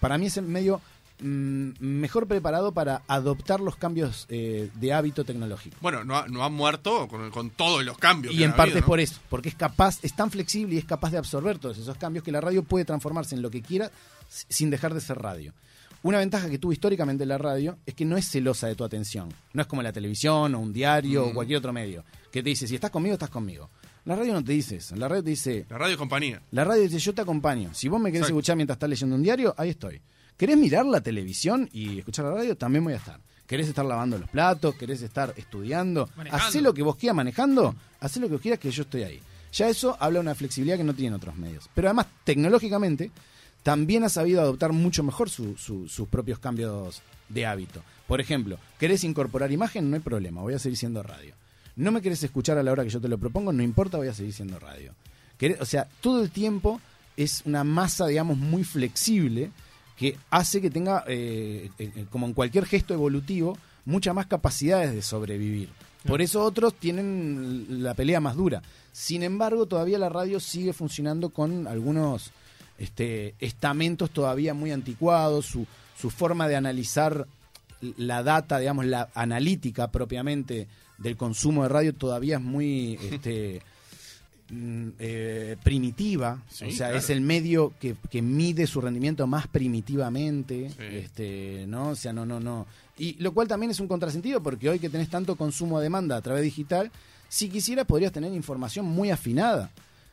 [0.00, 0.80] para mí es el medio
[1.20, 5.76] mm, mejor preparado para adoptar los cambios eh, de hábito tecnológico.
[5.80, 8.34] Bueno, no ha, no ha muerto con, con todos los cambios.
[8.34, 8.86] Y que en parte habido, es ¿no?
[8.86, 11.96] por eso, porque es capaz, es tan flexible y es capaz de absorber todos esos
[11.96, 13.90] cambios que la radio puede transformarse en lo que quiera
[14.28, 15.52] sin dejar de ser radio.
[16.02, 19.28] Una ventaja que tuvo históricamente la radio es que no es celosa de tu atención.
[19.52, 21.28] No es como la televisión o un diario Mm.
[21.30, 23.68] o cualquier otro medio, que te dice, si estás conmigo, estás conmigo.
[24.04, 24.94] La radio no te dice eso.
[24.94, 26.40] La radio te dice, La radio compañía.
[26.52, 27.70] la radio dice, yo te acompaño.
[27.74, 28.38] Si vos me querés Exacto.
[28.38, 30.00] escuchar mientras estás leyendo un diario, ahí estoy.
[30.38, 32.56] ¿Querés mirar la televisión y escuchar la radio?
[32.56, 33.20] También voy a estar.
[33.46, 34.74] ¿Querés estar lavando los platos?
[34.76, 36.08] ¿Querés estar estudiando?
[36.46, 37.74] Hacé lo que vos quieras manejando.
[38.00, 39.20] Hacé lo que vos quieras que yo estoy ahí.
[39.52, 41.68] Ya eso habla de una flexibilidad que no tienen otros medios.
[41.74, 43.10] Pero además, tecnológicamente,
[43.62, 47.82] también ha sabido adoptar mucho mejor su- su- sus propios cambios de hábito.
[48.06, 49.90] Por ejemplo, ¿querés incorporar imagen?
[49.90, 51.34] No hay problema, voy a seguir siendo radio.
[51.76, 53.52] ¿No me querés escuchar a la hora que yo te lo propongo?
[53.52, 54.94] No importa, voy a seguir siendo radio.
[55.38, 56.80] ¿Querés- O sea, todo el tiempo
[57.16, 59.50] es una masa, digamos, muy flexible
[59.98, 65.02] que hace que tenga, eh, eh, como en cualquier gesto evolutivo, muchas más capacidades de
[65.02, 65.70] sobrevivir.
[66.06, 68.62] Por eso otros tienen la pelea más dura.
[68.92, 72.30] Sin embargo, todavía la radio sigue funcionando con algunos
[72.78, 75.66] este, estamentos todavía muy anticuados, su,
[76.00, 77.26] su forma de analizar
[77.96, 83.62] la data, digamos, la analítica propiamente del consumo de radio todavía es muy este,
[84.98, 86.42] eh, primitiva.
[86.50, 86.98] Sí, o sea, claro.
[86.98, 90.70] es el medio que, que mide su rendimiento más primitivamente.
[90.70, 90.76] Sí.
[90.96, 91.90] Este, ¿no?
[91.90, 92.66] O sea, no, no, no.
[92.98, 96.16] Y lo cual también es un contrasentido porque hoy que tenés tanto consumo a demanda
[96.16, 96.90] a través digital,
[97.28, 99.70] si quisieras podrías tener información muy afinada.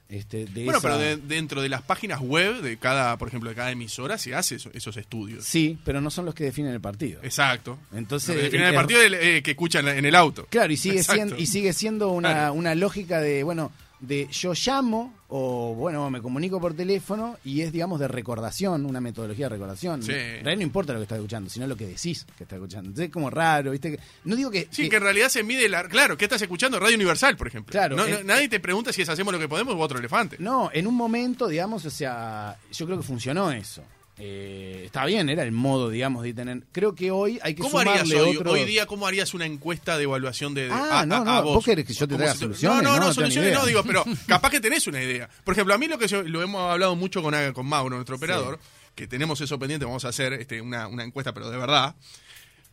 [0.07, 3.49] Este, de Bueno, esa- pero de- dentro de las páginas web de cada, por ejemplo,
[3.49, 5.43] de cada emisora se hace eso- esos estudios.
[5.45, 7.21] Sí, pero no son los que definen el partido.
[7.23, 7.79] Exacto.
[7.91, 10.45] Entonces, Lo que define el partido es el, eh, que escuchan en el auto.
[10.51, 11.15] Claro, y sigue Exacto.
[11.15, 12.53] siendo, y sigue siendo una, Claro.
[12.53, 17.71] una lógica de, bueno, de yo llamo o bueno, me comunico por teléfono y es,
[17.71, 20.03] digamos, de recordación, una metodología de recordación.
[20.03, 20.11] Sí.
[20.11, 22.89] En realidad no importa lo que estás escuchando, sino lo que decís que estás escuchando.
[22.89, 23.99] Entonces es como raro, ¿viste?
[24.25, 24.67] No digo que...
[24.69, 25.83] Sí, que en realidad se mide la.
[25.87, 26.79] Claro, ¿qué estás escuchando?
[26.79, 27.71] Radio Universal, por ejemplo.
[27.71, 30.37] Claro, No- no- nadie te pregunta si es hacemos lo que podemos u otro elefante.
[30.39, 33.81] No, en un momento, digamos, o sea, yo creo que funcionó eso.
[34.17, 36.63] Eh, está bien, era el modo, digamos, de tener...
[36.71, 40.53] Creo que hoy hay que ¿Cómo sumarle hoy, día, cómo harías una encuesta de evaluación
[40.53, 42.45] de, de- Ah, a, no, no, a vos querés que yo te traiga si te-
[42.45, 45.29] soluciones, No, no, no, no, soluciones no, digo, pero capaz que tenés una idea.
[45.43, 48.15] Por ejemplo, a mí lo que yo, lo hemos hablado mucho con, con Mauro, nuestro
[48.15, 48.57] operador,
[48.95, 51.93] que tenemos eso pendiente, vamos a hacer este, una, una encuesta, pero de verdad.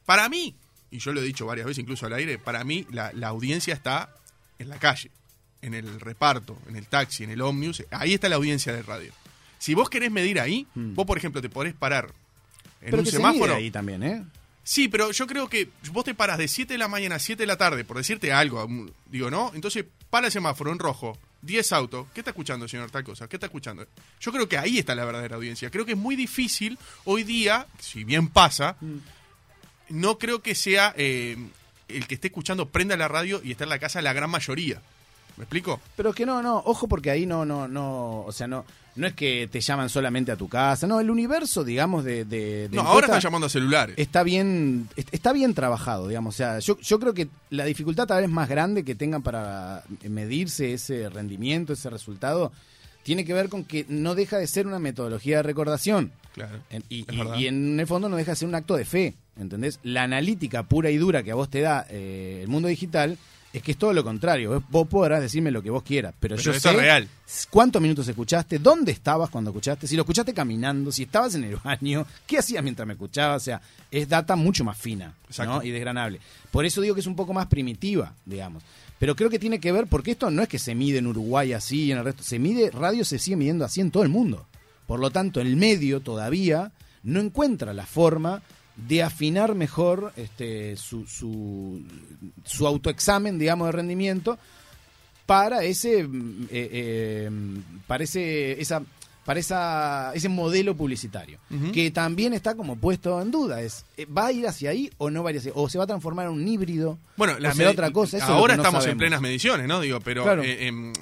[0.06, 0.54] Para mí,
[0.92, 3.74] y yo lo he dicho varias veces, incluso al aire, para mí la, la audiencia
[3.74, 4.14] está
[4.60, 5.10] en la calle,
[5.60, 7.82] en el reparto, en el taxi, en el ómnibus.
[7.90, 9.12] Ahí está la audiencia de radio.
[9.62, 12.06] Si vos querés medir ahí, vos, por ejemplo, te podés parar
[12.80, 12.90] en Hmm.
[12.90, 13.54] Pero un que se semáforo.
[13.54, 14.24] mide ahí también, ¿eh?
[14.64, 17.40] Sí, pero yo creo que vos te paras de 7 de la mañana a 7
[17.40, 18.68] de la tarde, por decirte algo,
[19.06, 19.52] digo, ¿no?
[19.54, 23.28] Entonces, para el semáforo en rojo, 10 autos, ¿qué está escuchando, señor tal cosa?
[23.28, 23.86] ¿Qué está escuchando?
[24.20, 25.70] Yo creo que ahí está la verdadera audiencia.
[25.70, 28.74] Creo que es muy difícil hoy día, si bien pasa,
[29.90, 31.36] no creo que sea eh,
[31.86, 34.82] el que esté escuchando prenda la radio y está en la casa la gran mayoría.
[35.36, 35.80] ¿Me explico?
[35.96, 38.64] Pero es que no, no, ojo porque ahí no, no, no, o sea, no,
[38.94, 42.68] no es que te llaman solamente a tu casa, no, el universo, digamos, de, de,
[42.68, 43.94] de No, ahora están llamando a celulares.
[43.98, 48.06] está bien, est- está bien trabajado, digamos, o sea, yo, yo creo que la dificultad
[48.06, 52.52] tal vez más grande que tengan para medirse ese rendimiento, ese resultado,
[53.02, 56.12] tiene que ver con que no deja de ser una metodología de recordación.
[56.34, 56.58] Claro.
[56.70, 57.04] En- y,
[57.38, 59.80] y en el fondo no deja de ser un acto de fe, ¿entendés?
[59.82, 63.18] La analítica pura y dura que a vos te da eh, el mundo digital
[63.52, 64.62] es que es todo lo contrario.
[64.70, 67.08] Vos, podrás decirme lo que vos quieras, pero, Pero yo eso sé es real.
[67.50, 71.56] cuántos minutos escuchaste, dónde estabas cuando escuchaste, si lo escuchaste caminando, si estabas en el
[71.64, 75.14] baño, qué hacías mientras me escuchabas, o sea, es data mucho más fina
[75.62, 76.20] y desgranable.
[76.50, 78.62] Por eso digo que es un poco más primitiva, digamos.
[78.98, 81.52] Pero creo que tiene que ver, porque esto no es que se mide en Uruguay
[81.52, 84.08] así y en el resto, se mide, radio se sigue midiendo así en todo el
[84.08, 84.46] mundo.
[84.86, 86.70] Por lo tanto, el medio todavía
[87.02, 88.42] no encuentra la forma
[88.76, 91.82] de afinar mejor este, su, su,
[92.44, 94.38] su autoexamen, digamos, de rendimiento
[95.26, 97.30] para ese, mm, eh, eh,
[97.86, 98.82] para ese, esa,
[99.24, 101.38] para esa, ese modelo publicitario,
[101.72, 103.60] que también está como puesto en duda.
[103.62, 105.54] Es, eh, ¿Va a ir hacia ahí o no va a ir hacia ahí?
[105.56, 106.98] ¿O se va a transformar en un híbrido?
[107.16, 108.16] Bueno, o medi- otra cosa.
[108.18, 109.80] Eso ahora no estamos en plenas mediciones, ¿no?
[109.80, 110.42] Digo, pero Claro.
[110.42, 110.92] eh, em,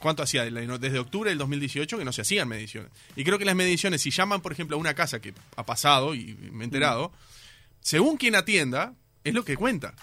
[0.00, 0.44] ¿cuánto hacía?
[0.44, 2.90] Desde octubre del 2018 que no se hacían mediciones.
[3.14, 6.14] Y creo que las mediciones, si llaman, por ejemplo, a una casa que ha pasado
[6.14, 7.12] y me he enterado,
[7.80, 9.94] según quien atienda, es lo que cuenta.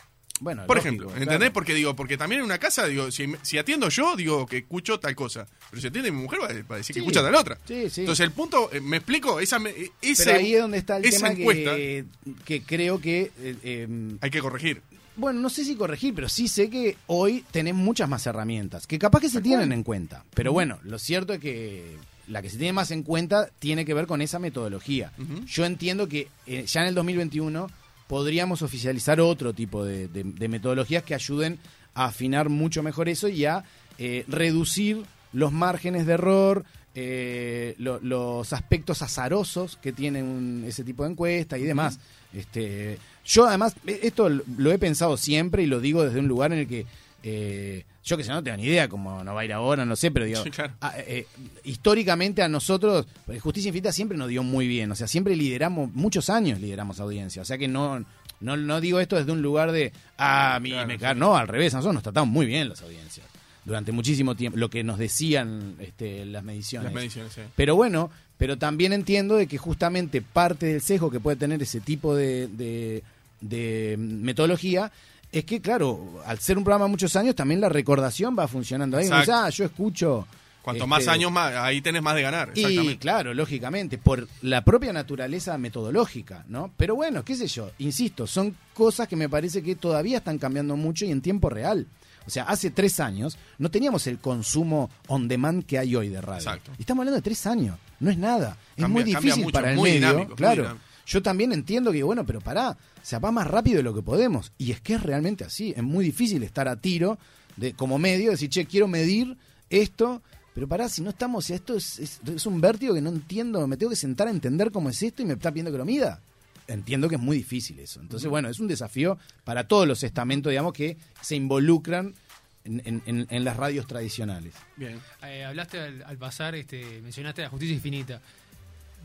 [0.41, 1.23] Bueno, Por lógico, ejemplo, claro.
[1.23, 1.51] ¿entendés?
[1.51, 4.99] Porque digo, porque también en una casa, digo, si, si atiendo yo, digo que escucho
[4.99, 5.47] tal cosa.
[5.69, 7.57] Pero si atiende mi mujer, va a decir que escucha tal otra.
[7.65, 8.01] Sí, sí.
[8.01, 11.05] Entonces el punto, eh, me explico, esa, me- ese, Pero ahí es donde está el
[11.05, 12.05] esa tema encuesta que,
[12.43, 13.31] que creo que...
[13.39, 14.81] eh, eh, hay que corregir.
[15.15, 18.99] bueno, no sé si corregir, pero sí sé que hoy tenés muchas más herramientas, que
[18.99, 20.25] capaz que se tienen en cuenta.
[20.33, 21.95] Pero bueno, lo cierto es que
[22.27, 25.13] la que se tiene más en cuenta tiene que ver con esa metodología.
[25.45, 27.69] Yo entiendo que eh, ya en el 2021
[28.07, 31.59] podríamos oficializar otro tipo de, de- de metodologías que ayuden
[31.93, 33.63] a afinar mucho mejor eso y a
[33.97, 35.03] eh, reducir
[35.33, 41.11] los márgenes de error, eh, lo- los aspectos azarosos que tiene un- ese tipo de
[41.11, 41.99] encuesta y demás.
[42.33, 46.27] Este, yo además, eh, esto lo lo he pensado siempre y lo digo desde un
[46.27, 46.85] lugar en el que
[47.23, 49.95] eh, yo que sé, no tengo ni idea cómo no va a ir ahora, no
[49.95, 50.73] sé, pero digo, Sí, claro.
[50.79, 51.25] a- eh,
[51.63, 55.91] históricamente a nosotros, eh, Justicia Infinita siempre nos dio muy bien, o sea, siempre lideramos,
[55.93, 58.05] muchos años lideramos audiencia, o sea que no,
[58.41, 60.99] no, no digo esto desde un lugar de, ah, a mí Claro, me sí.
[60.99, 61.13] ca-".
[61.15, 63.25] no, al revés, a nosotros nos tratamos muy bien las audiencias,
[63.65, 66.85] durante muchísimo tiempo, lo que nos decían este, las mediciones.
[66.85, 67.41] Las mediciones, sí.
[67.55, 71.79] Pero bueno, pero también entiendo de que justamente parte del sesgo que puede tener ese
[71.81, 73.01] tipo de, de-
[73.41, 74.91] de metodología
[75.39, 79.03] es que, claro, al ser un programa muchos años, también la recordación va funcionando ahí.
[79.05, 80.27] Dice, ah, yo escucho...
[80.61, 82.51] Cuanto este, más años, más, ahí tenés más de ganar.
[82.55, 82.97] y Exactamente.
[82.97, 86.71] claro, lógicamente, por la propia naturaleza metodológica, ¿no?
[86.75, 90.75] Pero bueno, qué sé yo, insisto, son cosas que me parece que todavía están cambiando
[90.75, 91.85] mucho y en tiempo real.
[92.25, 96.21] O sea, hace tres años no teníamos el consumo on demand que hay hoy de
[96.21, 96.39] radio.
[96.39, 96.71] Exacto.
[96.79, 98.57] Y estamos hablando de tres años, no es nada.
[98.75, 100.77] Es muy difícil mucho, para el medio, dinámico, claro.
[101.05, 104.01] Yo también entiendo que, bueno, pero pará, o sea, va más rápido de lo que
[104.01, 104.51] podemos.
[104.57, 107.17] Y es que es realmente así, es muy difícil estar a tiro
[107.57, 109.37] de como medio, decir, che, quiero medir
[109.69, 110.21] esto,
[110.53, 113.77] pero pará, si no estamos, esto es, es, es un vértigo que no entiendo, me
[113.77, 116.19] tengo que sentar a entender cómo es esto y me está pidiendo que lo mida.
[116.67, 117.99] Entiendo que es muy difícil eso.
[118.01, 122.15] Entonces, bueno, es un desafío para todos los estamentos, digamos, que se involucran
[122.63, 124.53] en, en- en- en las radios tradicionales.
[124.75, 124.99] Bien.
[125.23, 128.19] Eh, hablaste al, al pasar, este, mencionaste la justicia infinita.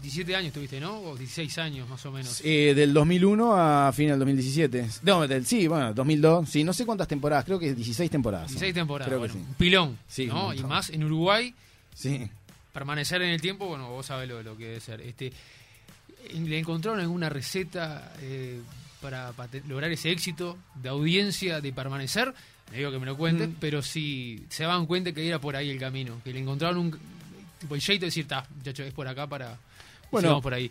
[0.00, 0.98] 17 años tuviste, ¿no?
[1.00, 2.40] O 16 años más o menos.
[2.44, 4.88] Eh, del 2001 a fin del 2017.
[5.02, 6.48] No, del, sí, bueno, 2002.
[6.48, 8.48] Sí, no sé cuántas temporadas, creo que 16 temporadas.
[8.48, 9.38] 16 temporadas, Creo que sí.
[9.38, 10.54] un pilón, Sí, un ¿no?
[10.54, 11.54] Y más en Uruguay,
[11.94, 12.28] Sí.
[12.72, 15.00] permanecer en el tiempo, bueno, vos sabés lo, lo que debe ser.
[15.00, 15.32] Este,
[16.34, 18.60] ¿Le encontraron alguna receta eh,
[19.00, 19.32] para,
[19.68, 22.32] lograr ese éxito de audiencia, de permanecer?
[22.70, 23.56] Le digo que me lo cuenten, Mm.
[23.58, 26.98] pero si se daban cuenta que era por ahí el camino, que le encontraron un
[27.58, 29.58] tipo el jeito de decir, está, muchacho, es por acá para...
[30.10, 30.40] Bueno.
[30.40, 30.70] Por ahí.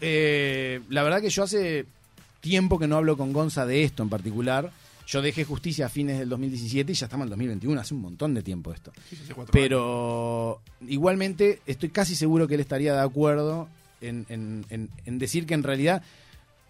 [0.00, 1.86] Eh, la verdad que yo hace
[2.40, 4.70] tiempo que no hablo con Gonza de esto en particular.
[5.06, 8.02] Yo dejé justicia a fines del 2017 y ya estamos en el 2021, hace un
[8.02, 8.92] montón de tiempo esto.
[9.08, 9.48] Sí, años.
[9.50, 13.68] Pero igualmente estoy casi seguro que él estaría de acuerdo
[14.02, 16.02] en, en- en- en decir que en realidad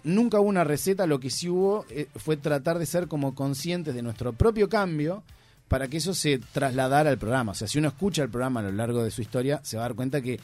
[0.04, 3.92] nunca hubo una receta, lo que sí hubo eh, fue tratar de ser como conscientes
[3.94, 5.24] de nuestro propio cambio
[5.66, 7.52] para que eso se trasladara al programa.
[7.52, 9.82] O sea, si uno escucha el programa a lo largo de su historia, se va
[9.82, 10.38] a dar cuenta que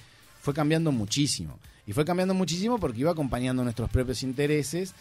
[0.44, 1.58] fue cambiando muchísimo.
[1.86, 4.92] Y fue cambiando muchísimo porque iba acompañando nuestros propios intereses,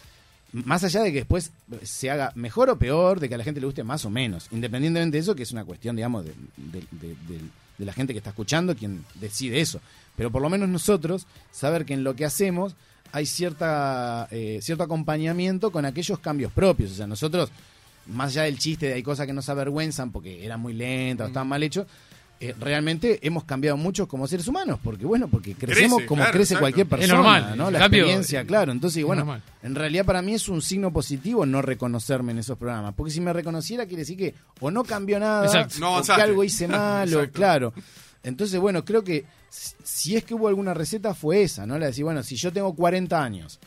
[0.52, 1.50] más allá de que después
[1.82, 4.46] se haga mejor o peor, de que a la gente le guste más o menos.
[4.52, 7.40] Independientemente de eso, que es una cuestión, digamos, de, de- de- de-
[7.76, 9.80] de la gente que está escuchando, quien decide eso.
[10.16, 12.74] Pero por lo menos nosotros, saber que en lo que hacemos
[13.12, 16.92] hay cierta eh, cierto acompañamiento con aquellos cambios propios.
[16.92, 17.50] O sea, nosotros,
[18.06, 21.28] más allá del chiste de hay cosas que nos avergüenzan porque eran muy lentas o
[21.28, 21.86] estaban mal hechos,
[22.50, 26.32] eh, realmente hemos cambiado mucho como seres humanos, porque bueno, porque crecemos Crece, como claro,
[26.32, 26.62] crece exacto.
[26.62, 27.70] cualquier Es persona, normal, ¿no?
[27.70, 28.72] La cambio, experiencia, eh, claro.
[28.72, 29.42] Entonces, es bueno, normal.
[29.62, 33.20] en realidad para mí es un signo positivo no reconocerme en esos programas, porque si
[33.20, 35.76] me reconociera quiere decir que o no cambió nada, Exacto.
[35.80, 37.72] No o que algo hice malo, claro.
[38.22, 41.74] Entonces, bueno, creo que si- es que hubo alguna receta fue esa, ¿no?
[41.74, 43.60] La de decir, bueno, si yo tengo 40 años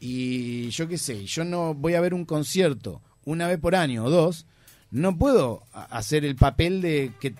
[0.00, 4.04] y yo qué sé, yo no voy a ver un concierto una vez por año
[4.04, 4.46] o dos,
[4.90, 7.34] no puedo hacer el papel de que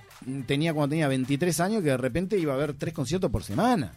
[0.46, 3.92] tenía cuando tenía 23 años que de repente iba a haber tres conciertos por semana.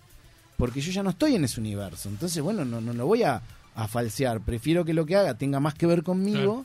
[0.57, 2.07] Porque yo ya no estoy en ese universo.
[2.09, 3.41] Entonces, bueno, no, no lo voy a,
[3.75, 4.39] a falsear.
[4.41, 6.63] Prefiero que lo que haga tenga más que ver conmigo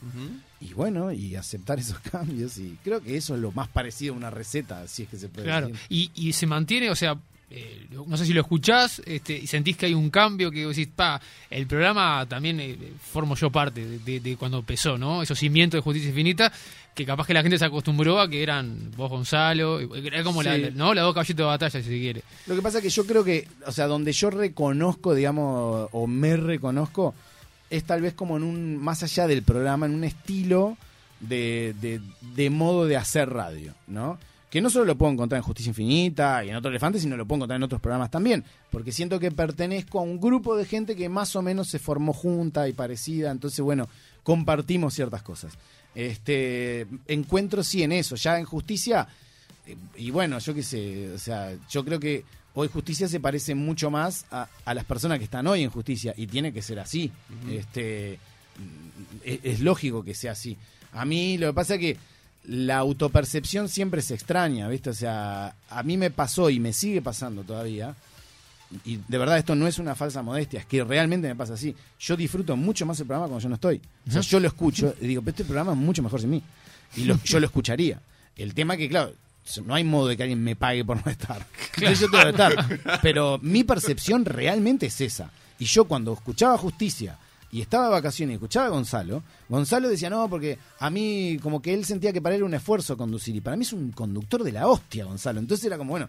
[0.61, 2.57] y bueno, y aceptar esos cambios.
[2.57, 5.27] Y creo que eso es lo más parecido a una receta, si es que se
[5.27, 5.81] puede Claro, decir.
[5.89, 7.17] y, y se mantiene, o sea,
[7.53, 10.87] eh, no sé si lo escuchás este, y sentís que hay un cambio, que decís,
[10.95, 12.77] pa, el programa también eh,
[13.11, 15.21] formo yo parte de, de- de cuando empezó, ¿no?
[15.21, 16.51] Esos cimientos de justicia infinita,
[16.95, 20.55] que capaz que la gente se acostumbró a que eran vos, Gonzalo, era como la,
[20.55, 20.61] Sí.
[20.61, 20.93] la- ¿no?
[20.93, 22.23] Las dos caballitos de batalla, si se quiere.
[22.47, 26.07] Lo que pasa es que yo creo que, o sea, donde yo reconozco, digamos, o
[26.07, 27.13] me reconozco,
[27.69, 30.77] es tal vez como en un, más allá del programa, en un estilo
[31.19, 31.73] de,
[32.35, 34.17] de modo de hacer radio, ¿no?
[34.51, 37.25] Que no solo lo puedo encontrar en Justicia Infinita y en Otro Elefante, sino lo
[37.25, 38.43] puedo encontrar en otros programas también.
[38.69, 42.11] Porque siento que pertenezco a un grupo de gente que más o menos se formó
[42.11, 43.31] junta y parecida.
[43.31, 43.87] Entonces, bueno,
[44.23, 45.53] compartimos ciertas cosas.
[45.95, 48.17] Este, encuentro sí en eso.
[48.17, 49.07] Ya en Justicia,
[49.65, 53.55] eh, y bueno, yo qué sé, o sea, yo creo que hoy Justicia se parece
[53.55, 56.77] mucho más a, a las personas que están hoy en Justicia y tiene que ser
[56.79, 57.09] así.
[57.49, 58.19] Este,
[58.57, 60.57] mm, es, es lógico que sea así.
[60.91, 61.97] A mí lo que pasa es que
[62.45, 64.89] la autopercepción siempre se extraña, ¿viste?
[64.89, 67.95] O sea, a mí me pasó y me sigue pasando todavía.
[68.85, 71.75] Y de verdad esto no es una falsa modestia, es que realmente me pasa así.
[71.99, 73.81] Yo disfruto mucho más el programa cuando yo no estoy.
[74.07, 76.41] O sea, yo lo escucho y digo, pero este programa es mucho mejor sin mí.
[76.95, 77.99] Y lo- yo lo escucharía.
[78.37, 79.13] El tema que, claro,
[79.65, 81.45] no hay modo de que alguien me pague por no estar.
[81.77, 82.99] Yo tengo que estar.
[83.01, 85.29] Pero mi percepción realmente es esa.
[85.59, 87.17] Y yo cuando escuchaba Justicia
[87.51, 91.61] y estaba de vacaciones y escuchaba a Gonzalo, Gonzalo decía, no, porque a mí como
[91.61, 93.35] que él sentía que para él era un esfuerzo conducir.
[93.35, 95.39] Y para mí es un conductor de la hostia, Gonzalo.
[95.39, 96.07] Entonces era como, bueno,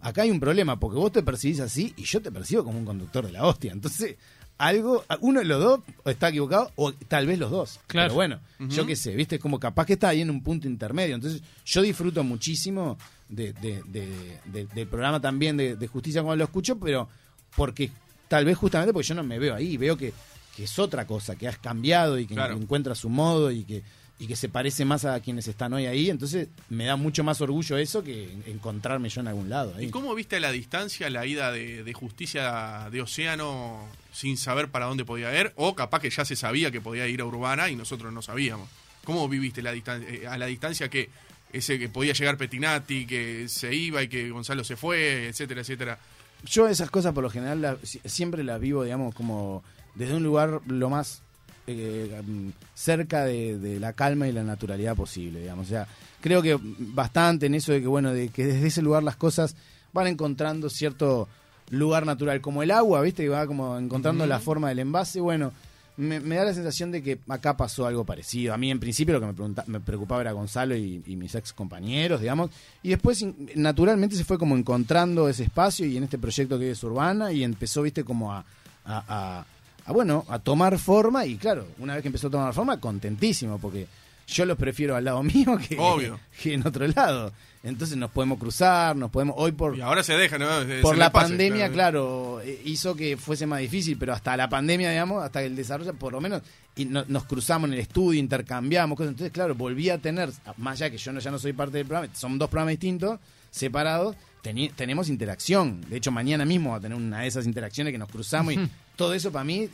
[0.00, 2.84] acá hay un problema, porque vos te percibís así y yo te percibo como un
[2.84, 3.72] conductor de la hostia.
[3.72, 4.16] Entonces,
[4.58, 7.80] algo, uno de los dos está equivocado o tal vez los dos.
[7.86, 8.08] Claro.
[8.08, 11.14] Pero bueno, yo qué sé, viste, como capaz que está ahí en un punto intermedio.
[11.14, 12.96] Entonces, yo disfruto muchísimo
[13.28, 17.08] de, de- de- de- del programa también de, de Justicia cuando lo escucho, pero
[17.56, 17.90] porque
[18.28, 20.12] tal vez justamente porque yo no me veo ahí, veo que,
[20.56, 22.56] que es otra cosa, que has cambiado y que Claro.
[22.56, 23.82] encuentra su modo y que
[24.18, 27.40] y que se parece más a quienes están hoy ahí, entonces me da mucho más
[27.40, 29.74] orgullo eso que en- encontrarme yo en algún lado.
[29.74, 29.86] ahí.
[29.86, 34.68] ¿Y cómo viste a la distancia la ida de, de justicia de Océano sin saber
[34.68, 35.52] para dónde podía ir?
[35.56, 38.68] O capaz que ya se sabía que podía ir a Urbana y nosotros no sabíamos.
[39.02, 41.10] ¿Cómo viviste la distancia, eh, a la distancia que
[41.52, 45.98] ese que podía llegar Petinati, que se iba y que Gonzalo se fue, etcétera, etcétera?
[46.44, 50.60] Yo esas cosas por lo general la- siempre las vivo, digamos, como desde un lugar
[50.66, 51.22] lo más
[51.66, 55.66] eh, mm, cerca de, de la calma y la naturalidad posible, digamos.
[55.66, 55.86] O sea,
[56.20, 59.54] creo que bastante en eso de que, bueno, de que desde ese lugar las cosas
[59.92, 61.28] van encontrando cierto
[61.70, 63.22] lugar natural, como el agua, ¿viste?
[63.22, 65.52] Que va como encontrando la forma del envase, bueno.
[65.98, 68.54] Me, me da la sensación de que acá pasó algo parecido.
[68.54, 71.34] A mí, en principio, lo que me, pregunta- me preocupaba era Gonzalo y, y mis
[71.34, 72.50] ex compañeros, digamos.
[72.82, 73.22] Y después,
[73.54, 77.44] naturalmente, se fue como encontrando ese espacio y en este proyecto que es Urbana y
[77.44, 78.38] empezó, viste, como a,
[78.86, 79.46] a- a-
[79.84, 81.26] a, bueno, a tomar forma.
[81.26, 83.86] Y claro, una vez que empezó a tomar forma, contentísimo, porque
[84.26, 86.18] yo los prefiero al lado mío que, Obvio.
[86.42, 87.32] que en otro lado.
[87.64, 89.36] Entonces nos podemos cruzar, nos podemos...
[89.38, 90.64] Hoy por, Y ahora se deja, ¿no?
[90.64, 94.36] Se- por se la pase, pandemia, claro, eh, hizo que fuese más difícil, pero hasta
[94.36, 96.42] la pandemia, digamos, hasta el desarrollo, por lo menos,
[96.74, 99.12] y no- nos cruzamos en el estudio, intercambiamos cosas.
[99.12, 101.86] Entonces, claro, volví a tener, más allá que yo no, ya no soy parte del
[101.86, 103.20] programa, son dos programas distintos,
[103.52, 105.80] separados, tenemos interacción.
[105.88, 108.68] De hecho, mañana mismo va a tener una de esas interacciones que nos cruzamos y
[108.96, 109.70] todo eso para mí, eh,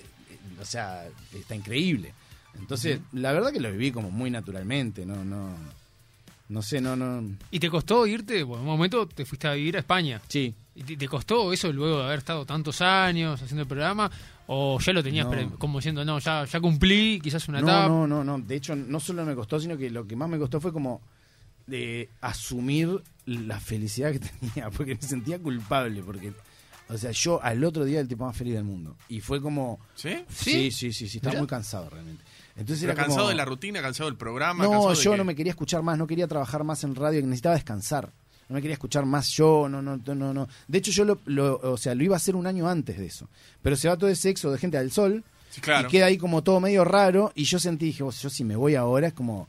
[0.60, 2.12] o sea, está increíble.
[2.58, 5.54] Entonces, la verdad que lo viví como muy naturalmente, no, no,
[6.48, 8.42] no sé, no, no, ¿Y te costó irte?
[8.42, 10.20] Bueno, en un momento te fuiste a vivir a España.
[10.28, 10.54] sí.
[10.74, 14.08] ¿Y te, costó eso luego de haber estado tantos años haciendo el programa?
[14.46, 15.58] ¿O ya lo tenías No.
[15.58, 17.88] como diciendo, no, ya, ya cumplí, quizás una no, etapa?
[17.88, 18.38] No, no, no.
[18.38, 21.00] De hecho, no solo me costó, sino que lo que más me costó fue como
[21.68, 26.32] de asumir la felicidad que tenía, porque me sentía culpable, porque,
[26.88, 28.96] o sea, yo al otro día era el tipo más feliz del mundo.
[29.08, 29.78] Y fue como...
[29.94, 30.24] ¿Sí?
[30.28, 32.24] Sí, sí, sí, sí, estaba muy cansado realmente.
[32.56, 34.64] Entonces Pero era cansado como- de la rutina, cansado del programa.
[34.64, 37.54] No, yo que- no me quería escuchar más, no quería trabajar más en radio, necesitaba
[37.54, 38.10] descansar.
[38.48, 40.48] No me quería escuchar más yo, no, no, no, no.
[40.66, 43.04] De hecho, yo lo, lo- o sea, lo iba a hacer un año antes de
[43.06, 43.28] eso.
[43.62, 45.86] Pero se va todo ese sexo de gente al sol Sí, claro.
[45.86, 47.30] y queda ahí como todo medio raro.
[47.34, 49.48] Y yo sentí, dije, vos, yo si me voy ahora es como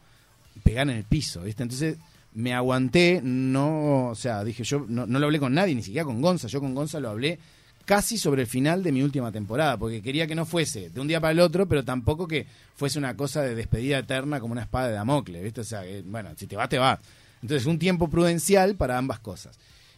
[0.64, 1.64] pegar en el piso, ¿viste?
[1.64, 1.98] Entonces
[2.34, 6.22] me aguanté, no, o sea, dije, yo no, lo hablé con nadie, ni siquiera con
[6.22, 6.48] Gonza.
[6.48, 7.40] Yo con Gonza lo hablé
[7.86, 11.08] casi sobre el final de mi última temporada, porque quería que no fuese de un
[11.08, 14.62] día para el otro, pero tampoco que fuese una cosa de despedida eterna como una
[14.62, 15.62] espada de Damocles, ¿viste?
[15.62, 17.00] O sea, bueno, si te va, te va.
[17.42, 19.58] Entonces, un tiempo prudencial para ambas cosas.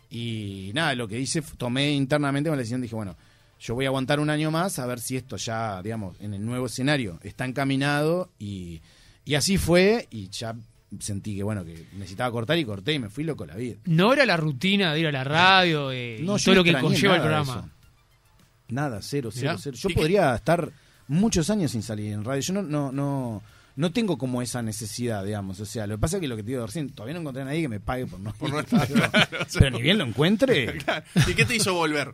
[0.09, 3.17] Y nada, lo que hice, tomé internamente una decisión, dije, bueno,
[3.59, 6.45] yo voy a aguantar un año más a ver si esto ya, digamos, en el
[6.45, 8.81] nuevo escenario está encaminado y,
[9.23, 10.55] y así fue y ya
[10.99, 13.77] sentí que, bueno, que necesitaba cortar y corté y me fui loco la vida.
[13.85, 16.59] ¿No era la rutina de ir a la radio eh, y No, yo todo no
[16.59, 17.69] lo que conlleva el programa?
[18.69, 19.57] Nada, cero, cero, Mirá.
[19.57, 19.77] cero.
[19.79, 20.71] Yo ¿Y podría estar
[21.07, 22.41] muchos años sin salir en radio.
[22.41, 23.43] Yo no, no, no,
[23.75, 25.59] no tengo como esa necesidad, digamos.
[25.59, 27.41] O sea, lo que pasa es que lo que te digo recién, todavía no encontré
[27.43, 29.97] a nadie que me pague por no, Por ir, no estar, pero, claro, ni bien
[29.97, 30.77] lo encuentre.
[30.83, 31.05] Claro.
[31.27, 32.13] ¿Y qué te hizo volver?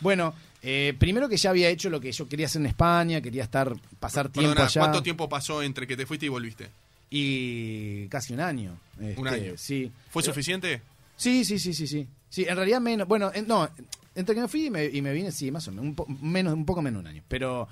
[0.00, 3.44] Bueno, eh, primero que ya había hecho lo que yo quería hacer en España, quería
[3.44, 4.80] estar, pasar tiempo Perdona, allá.
[4.80, 6.68] ¿cuánto tiempo pasó entre que te fuiste y volviste?
[7.10, 8.78] Y casi un año.
[8.98, 9.52] Un este, año.
[9.56, 9.90] Sí.
[10.10, 10.82] ¿Fue Eh, suficiente?
[11.16, 12.06] Sí, sí, sí, sí, sí.
[12.28, 13.68] Sí, en realidad menos, bueno, en- no,
[14.14, 16.06] entre que me fui y me, y me vine, sí, más o menos, un, po-
[16.06, 17.22] menos, un poco menos de un año.
[17.28, 17.68] Pero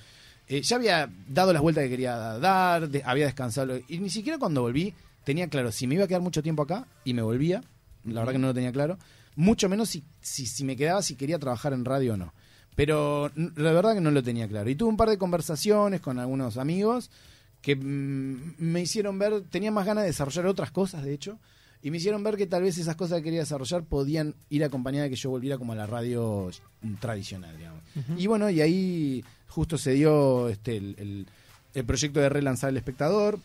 [0.48, 3.78] eh, ya había dado las vueltas que quería dar, de- había descansado.
[3.88, 6.86] Y ni siquiera cuando volví tenía claro si me iba a quedar mucho tiempo acá
[7.04, 7.62] y me volvía,
[8.04, 8.98] la verdad que no lo tenía claro.
[9.34, 12.32] Mucho menos si, si, si me quedaba, si quería trabajar en radio o no.
[12.76, 14.68] Pero la verdad que no lo tenía claro.
[14.70, 17.10] Y tuve un par de conversaciones con algunos amigos
[17.62, 21.38] que mm, me hicieron ver, tenía más ganas de desarrollar otras cosas, de hecho,
[21.82, 25.06] y me hicieron ver que tal vez esas cosas que quería desarrollar podían ir acompañadas
[25.06, 26.50] de que yo volviera como a la radio
[26.82, 27.82] mm, tradicional, digamos.
[28.18, 31.26] Y bueno, y ahí justo se dio este, el, el-
[31.74, 33.38] el proyecto de relanzar El Espectador.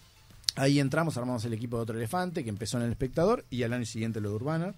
[0.55, 3.72] Ahí entramos, armamos el equipo de Otro Elefante, que empezó en El Espectador, y al
[3.72, 4.74] año siguiente lo de Urbana.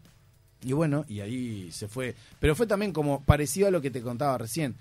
[0.63, 2.13] Y bueno, y ahí se fue.
[2.39, 4.75] Pero fue también como parecido a lo que te contaba recién.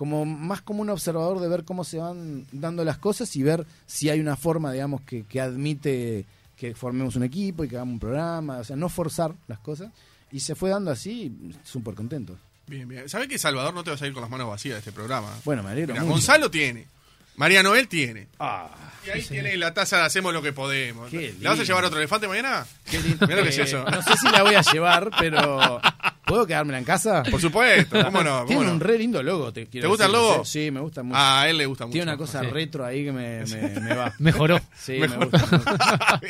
[0.00, 3.66] Como más como un observador de ver cómo se van dando las cosas y ver
[3.84, 6.24] si hay una forma, digamos, que, que admite
[6.56, 8.56] que formemos un equipo y que hagamos un programa.
[8.60, 9.92] O sea, no forzar las cosas.
[10.32, 11.30] Y se fue dando así,
[11.64, 12.34] súper contento.
[12.66, 13.10] Bien, bien.
[13.10, 15.36] ¿Sabes que Salvador no te vas a ir con las manos vacías de este programa?
[15.44, 16.14] Bueno, me alegro Mira, mucho.
[16.14, 16.86] Gonzalo tiene.
[17.40, 18.28] María Noel tiene.
[18.38, 18.68] Ah,
[19.06, 21.10] Y ahí tiene la taza de Hacemos lo que podemos.
[21.10, 22.66] ¿Le vas a llevar otro elefante mañana?
[22.90, 23.26] qué lindo.
[23.26, 23.82] Mirá lo que es Eh, eso.
[23.90, 25.80] No sé si la voy a llevar, pero
[26.26, 27.22] ¿puedo quedármela en casa?
[27.22, 28.30] Por supuesto, ¿cómo no?
[28.40, 28.72] ¿Cómo Tiene no?
[28.72, 29.54] un re lindo logo.
[29.54, 30.44] ¿Te, quiero ¿Te gusta el logo?
[30.44, 31.18] Sí, me gusta mucho.
[31.18, 31.94] Ah, a él le gusta mucho.
[31.94, 32.46] Tiene una cosa Sí.
[32.48, 34.12] retro ahí que me, me- me va.
[34.18, 34.60] Mejoró.
[34.78, 36.20] Sí, me gusta, me gusta.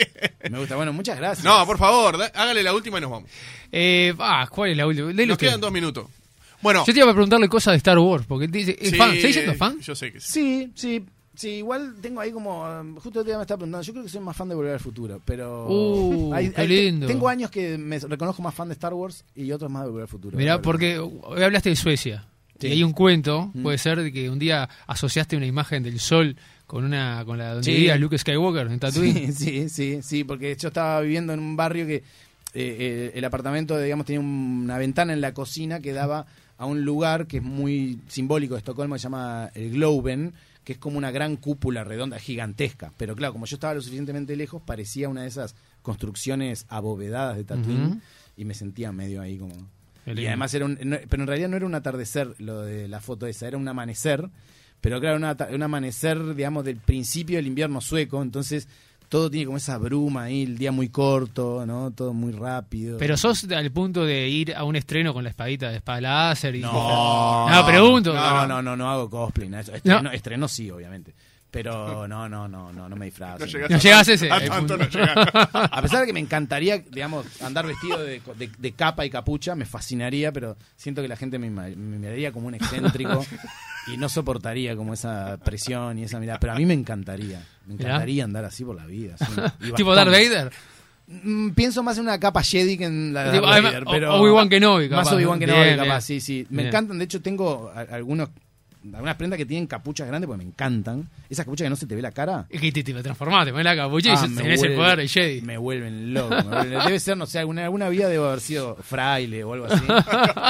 [0.49, 0.77] Me gusta.
[0.77, 1.45] Bueno, muchas gracias.
[1.45, 3.29] No, por favor, hágale la última y nos vamos.
[3.73, 5.09] Eh, ah, ¿cuál es la última?
[5.13, 5.37] Nos usted.
[5.39, 6.07] quedan dos minutos.
[6.63, 8.97] Bueno, Yo te iba a preguntarle cosas de Star Wars, porque él dice, ¿es sí,
[8.97, 9.11] fan?
[9.13, 9.81] ¿Seguís siendo fan?
[9.81, 10.33] Yo sé que sí.
[10.33, 11.05] Sí, sí.
[11.35, 12.65] Sí, igual tengo ahí como.
[12.69, 13.83] um, Justo el otro día me estaba preguntando.
[13.83, 15.67] Yo creo que soy más fan de Volver al Futuro, pero.
[15.71, 17.07] Uh, qué lindo.
[17.07, 20.03] Tengo años que me reconozco más fan de Star Wars y otros más de Volver
[20.03, 20.37] al Futuro.
[20.37, 22.27] Mirá, porque hoy hablaste de Suecia.
[22.59, 22.67] Sí.
[22.67, 23.63] Y hay un cuento, Mm.
[23.63, 26.37] puede ser, de que un día asociaste una imagen del sol
[26.67, 27.73] con una con la donde Sí.
[27.73, 29.33] vivía Luke Skywalker en Tatooine.
[29.33, 32.03] Sí, sí, sí, sí, porque yo estaba viviendo en un barrio que eh,
[32.55, 36.27] eh, el apartamento, digamos, tenía una ventana en la cocina que daba
[36.61, 40.75] a un lugar que es muy simbólico de Estocolmo, que se llama el Globen, que
[40.75, 42.93] es como una gran cúpula redonda, gigantesca.
[42.99, 47.45] Pero claro, como yo estaba lo suficientemente lejos, parecía una de esas construcciones abovedadas de
[47.45, 48.03] Tatooine
[48.37, 49.55] y me sentía medio ahí como...
[50.23, 53.01] Y además era un, no- pero en realidad no era un atardecer lo de la
[53.01, 54.29] foto esa, era un amanecer,
[54.81, 58.69] pero claro, una un amanecer, digamos, del principio del invierno sueco, entonces
[59.11, 61.91] todo tiene como esa bruma ahí, el día muy corto, ¿no?
[61.91, 62.97] Todo muy rápido.
[62.97, 66.55] Pero sos al punto de ir a un estreno con la espadita de espada láser
[66.55, 66.61] y...
[66.61, 68.15] no, No, pregunto.
[68.15, 69.53] No, no, no, no hago cosplay.
[69.53, 70.13] Estreno, No.
[70.13, 71.13] estreno sí, obviamente.
[71.53, 73.41] Pero no, no, no, no, no me disfrazo.
[73.41, 74.79] No llegas No a llegas a tanto- ese, A el tanto punto.
[74.79, 75.29] no llegas.
[75.73, 79.57] A pesar de que me encantaría, digamos, andar vestido de, de- de capa y capucha,
[79.57, 83.27] me fascinaría, pero siento que la gente me, me miraría como un excéntrico
[83.93, 86.39] y no soportaría como esa presión y esa mirada.
[86.39, 89.17] Pero a mí me encantaría, me encantaría andar así por la vida.
[89.19, 89.33] así,
[89.69, 89.93] y tipo.
[89.95, 90.53] Darth Vader.
[91.09, 94.49] Mm, Pienso más en una capa Jedi que en la de Darth Vader, pero Obi-Wan
[94.49, 95.47] Kenobi, capaz, Más Obi-Wan ¿no?
[95.47, 96.01] Kenobi, capaz, bien.
[96.03, 96.47] sí, sí.
[96.51, 96.69] Me Bien.
[96.69, 98.29] encantan, de hecho tengo algunos
[98.95, 101.09] algunas prendas que tienen capuchas grandes porque me encantan.
[101.29, 102.47] Esas capuchas que no se te ve la cara.
[102.49, 105.43] Es que te, te transformaste, pones la capucha Ah, y tenés el poder de Jedi.
[105.43, 106.31] Me vuelven loco.
[106.35, 109.67] me vuelven- Debe ser, no sé, alguna, alguna vida debo haber sido fraile o algo
[109.67, 109.85] así.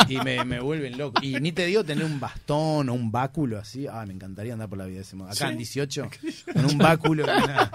[0.09, 1.21] y me, me vuelven loco.
[1.23, 3.87] Y ni te digo tener un bastón o un báculo así.
[3.87, 5.31] Ah, me encantaría andar por la vida de ese modo.
[5.31, 6.11] Acá en 18,
[6.55, 7.71] con un báculo y una,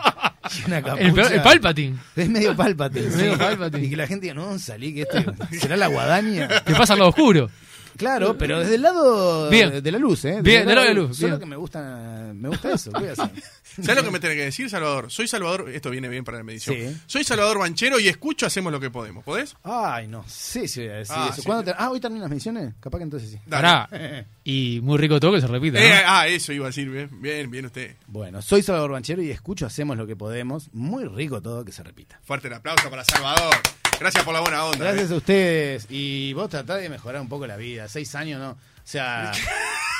[0.63, 1.03] y una capucha.
[1.05, 1.97] El, peor- el Palpatine.
[2.15, 3.07] Es medio Palpatine.
[3.15, 3.39] Medio sí.
[3.39, 3.85] Palpatine.
[3.85, 5.17] Y que la gente diga, no, salí, que esto
[5.59, 6.47] será la guadaña.
[6.63, 7.49] Te pasa lado oscuro.
[7.97, 9.81] Claro, pero desde el lado Bien.
[9.83, 10.29] de la luz, ¿eh?
[10.29, 11.39] Desde Bien, del lado de la luz, Solo bien.
[11.39, 12.91] que me gusta, me gusta eso.
[12.91, 13.29] ¿Qué voy a hacer?
[13.81, 15.11] ¿Sabes lo que me tenés que decir, Salvador?
[15.11, 16.75] Soy Salvador, esto viene bien para la medición.
[16.77, 17.01] Sí.
[17.07, 19.23] Soy Salvador Banchero y escucho Hacemos lo que podemos.
[19.23, 19.55] ¿Podés?
[19.63, 21.41] Ay, no sé si voy a decir Ah, eso.
[21.41, 21.45] sí.
[21.47, 22.73] ¿Cuándo te- Ah, hoy terminan las misiones.
[22.79, 23.39] Capaz que entonces sí.
[23.45, 23.61] Dale.
[23.87, 24.25] Pará.
[24.43, 25.79] Y muy rico todo que se repita.
[25.79, 25.85] ¿no?
[25.85, 26.89] Eh, ah, eso iba a decir.
[26.89, 27.95] Bien, bien, bien usted.
[28.07, 30.69] Bueno, soy Salvador Banchero y escucho Hacemos lo que podemos.
[30.73, 32.19] Muy rico todo que se repita.
[32.23, 33.55] Fuerte el aplauso para Salvador.
[33.99, 34.77] Gracias por la buena onda.
[34.85, 35.13] Gracias eh.
[35.13, 35.87] a ustedes.
[35.89, 37.87] Y vos tratá de mejorar un poco la vida.
[37.87, 38.51] Seis años, ¿no?
[38.51, 39.31] O sea,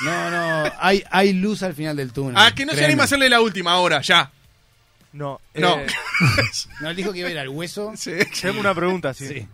[0.04, 0.72] no, no.
[0.78, 2.34] Hay, hay luz al final del túnel.
[2.36, 4.30] Ah, que no se anima a hacerle la última ahora, ya.
[5.12, 5.78] No, No.
[5.80, 5.86] eh,
[6.80, 7.92] No, él dijo que iba a ir al hueso.
[7.96, 8.12] Sí.
[8.42, 9.26] tengo una pregunta, sí.
[9.26, 9.48] Sí.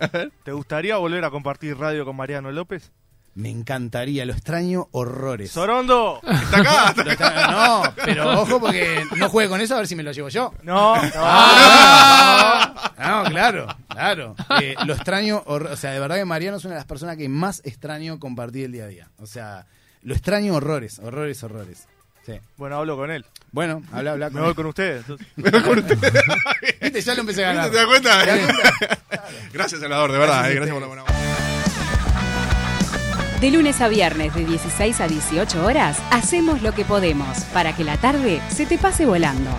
[0.45, 2.90] ¿Te gustaría volver a compartir radio con Mariano López?
[3.35, 5.51] Me encantaría, lo extraño horrores.
[5.51, 6.20] ¡Sorondo!
[6.22, 10.03] Está acá, está no, pero ojo porque no juegue con eso a ver si me
[10.03, 10.53] lo llevo yo.
[10.62, 11.11] No, no.
[11.14, 14.35] Ah, no, claro, claro.
[14.61, 17.28] Eh, lo extraño, o sea, de verdad que Mariano es una de las personas que
[17.30, 19.09] más extraño compartir el día a día.
[19.18, 19.66] O sea,
[20.03, 21.89] lo extraño horrores, horrores, horrores.
[22.26, 22.35] Sí.
[22.57, 23.24] Bueno, hablo con él.
[23.51, 24.26] Bueno, habla, habla.
[24.28, 24.57] Me con voy él.
[24.57, 25.05] con ustedes.
[25.09, 25.26] entonces.
[26.80, 27.70] Viste, ya lo empecé a ganar.
[27.70, 28.24] ¿Te das cuenta?
[29.53, 30.35] Gracias, Salvador, de verdad.
[30.37, 31.22] Gracias eh, Gracias por la buena ustedes.
[33.43, 37.82] De lunes a viernes de 16 a 18 horas, hacemos lo que podemos para que
[37.82, 39.51] la tarde se te pase volando.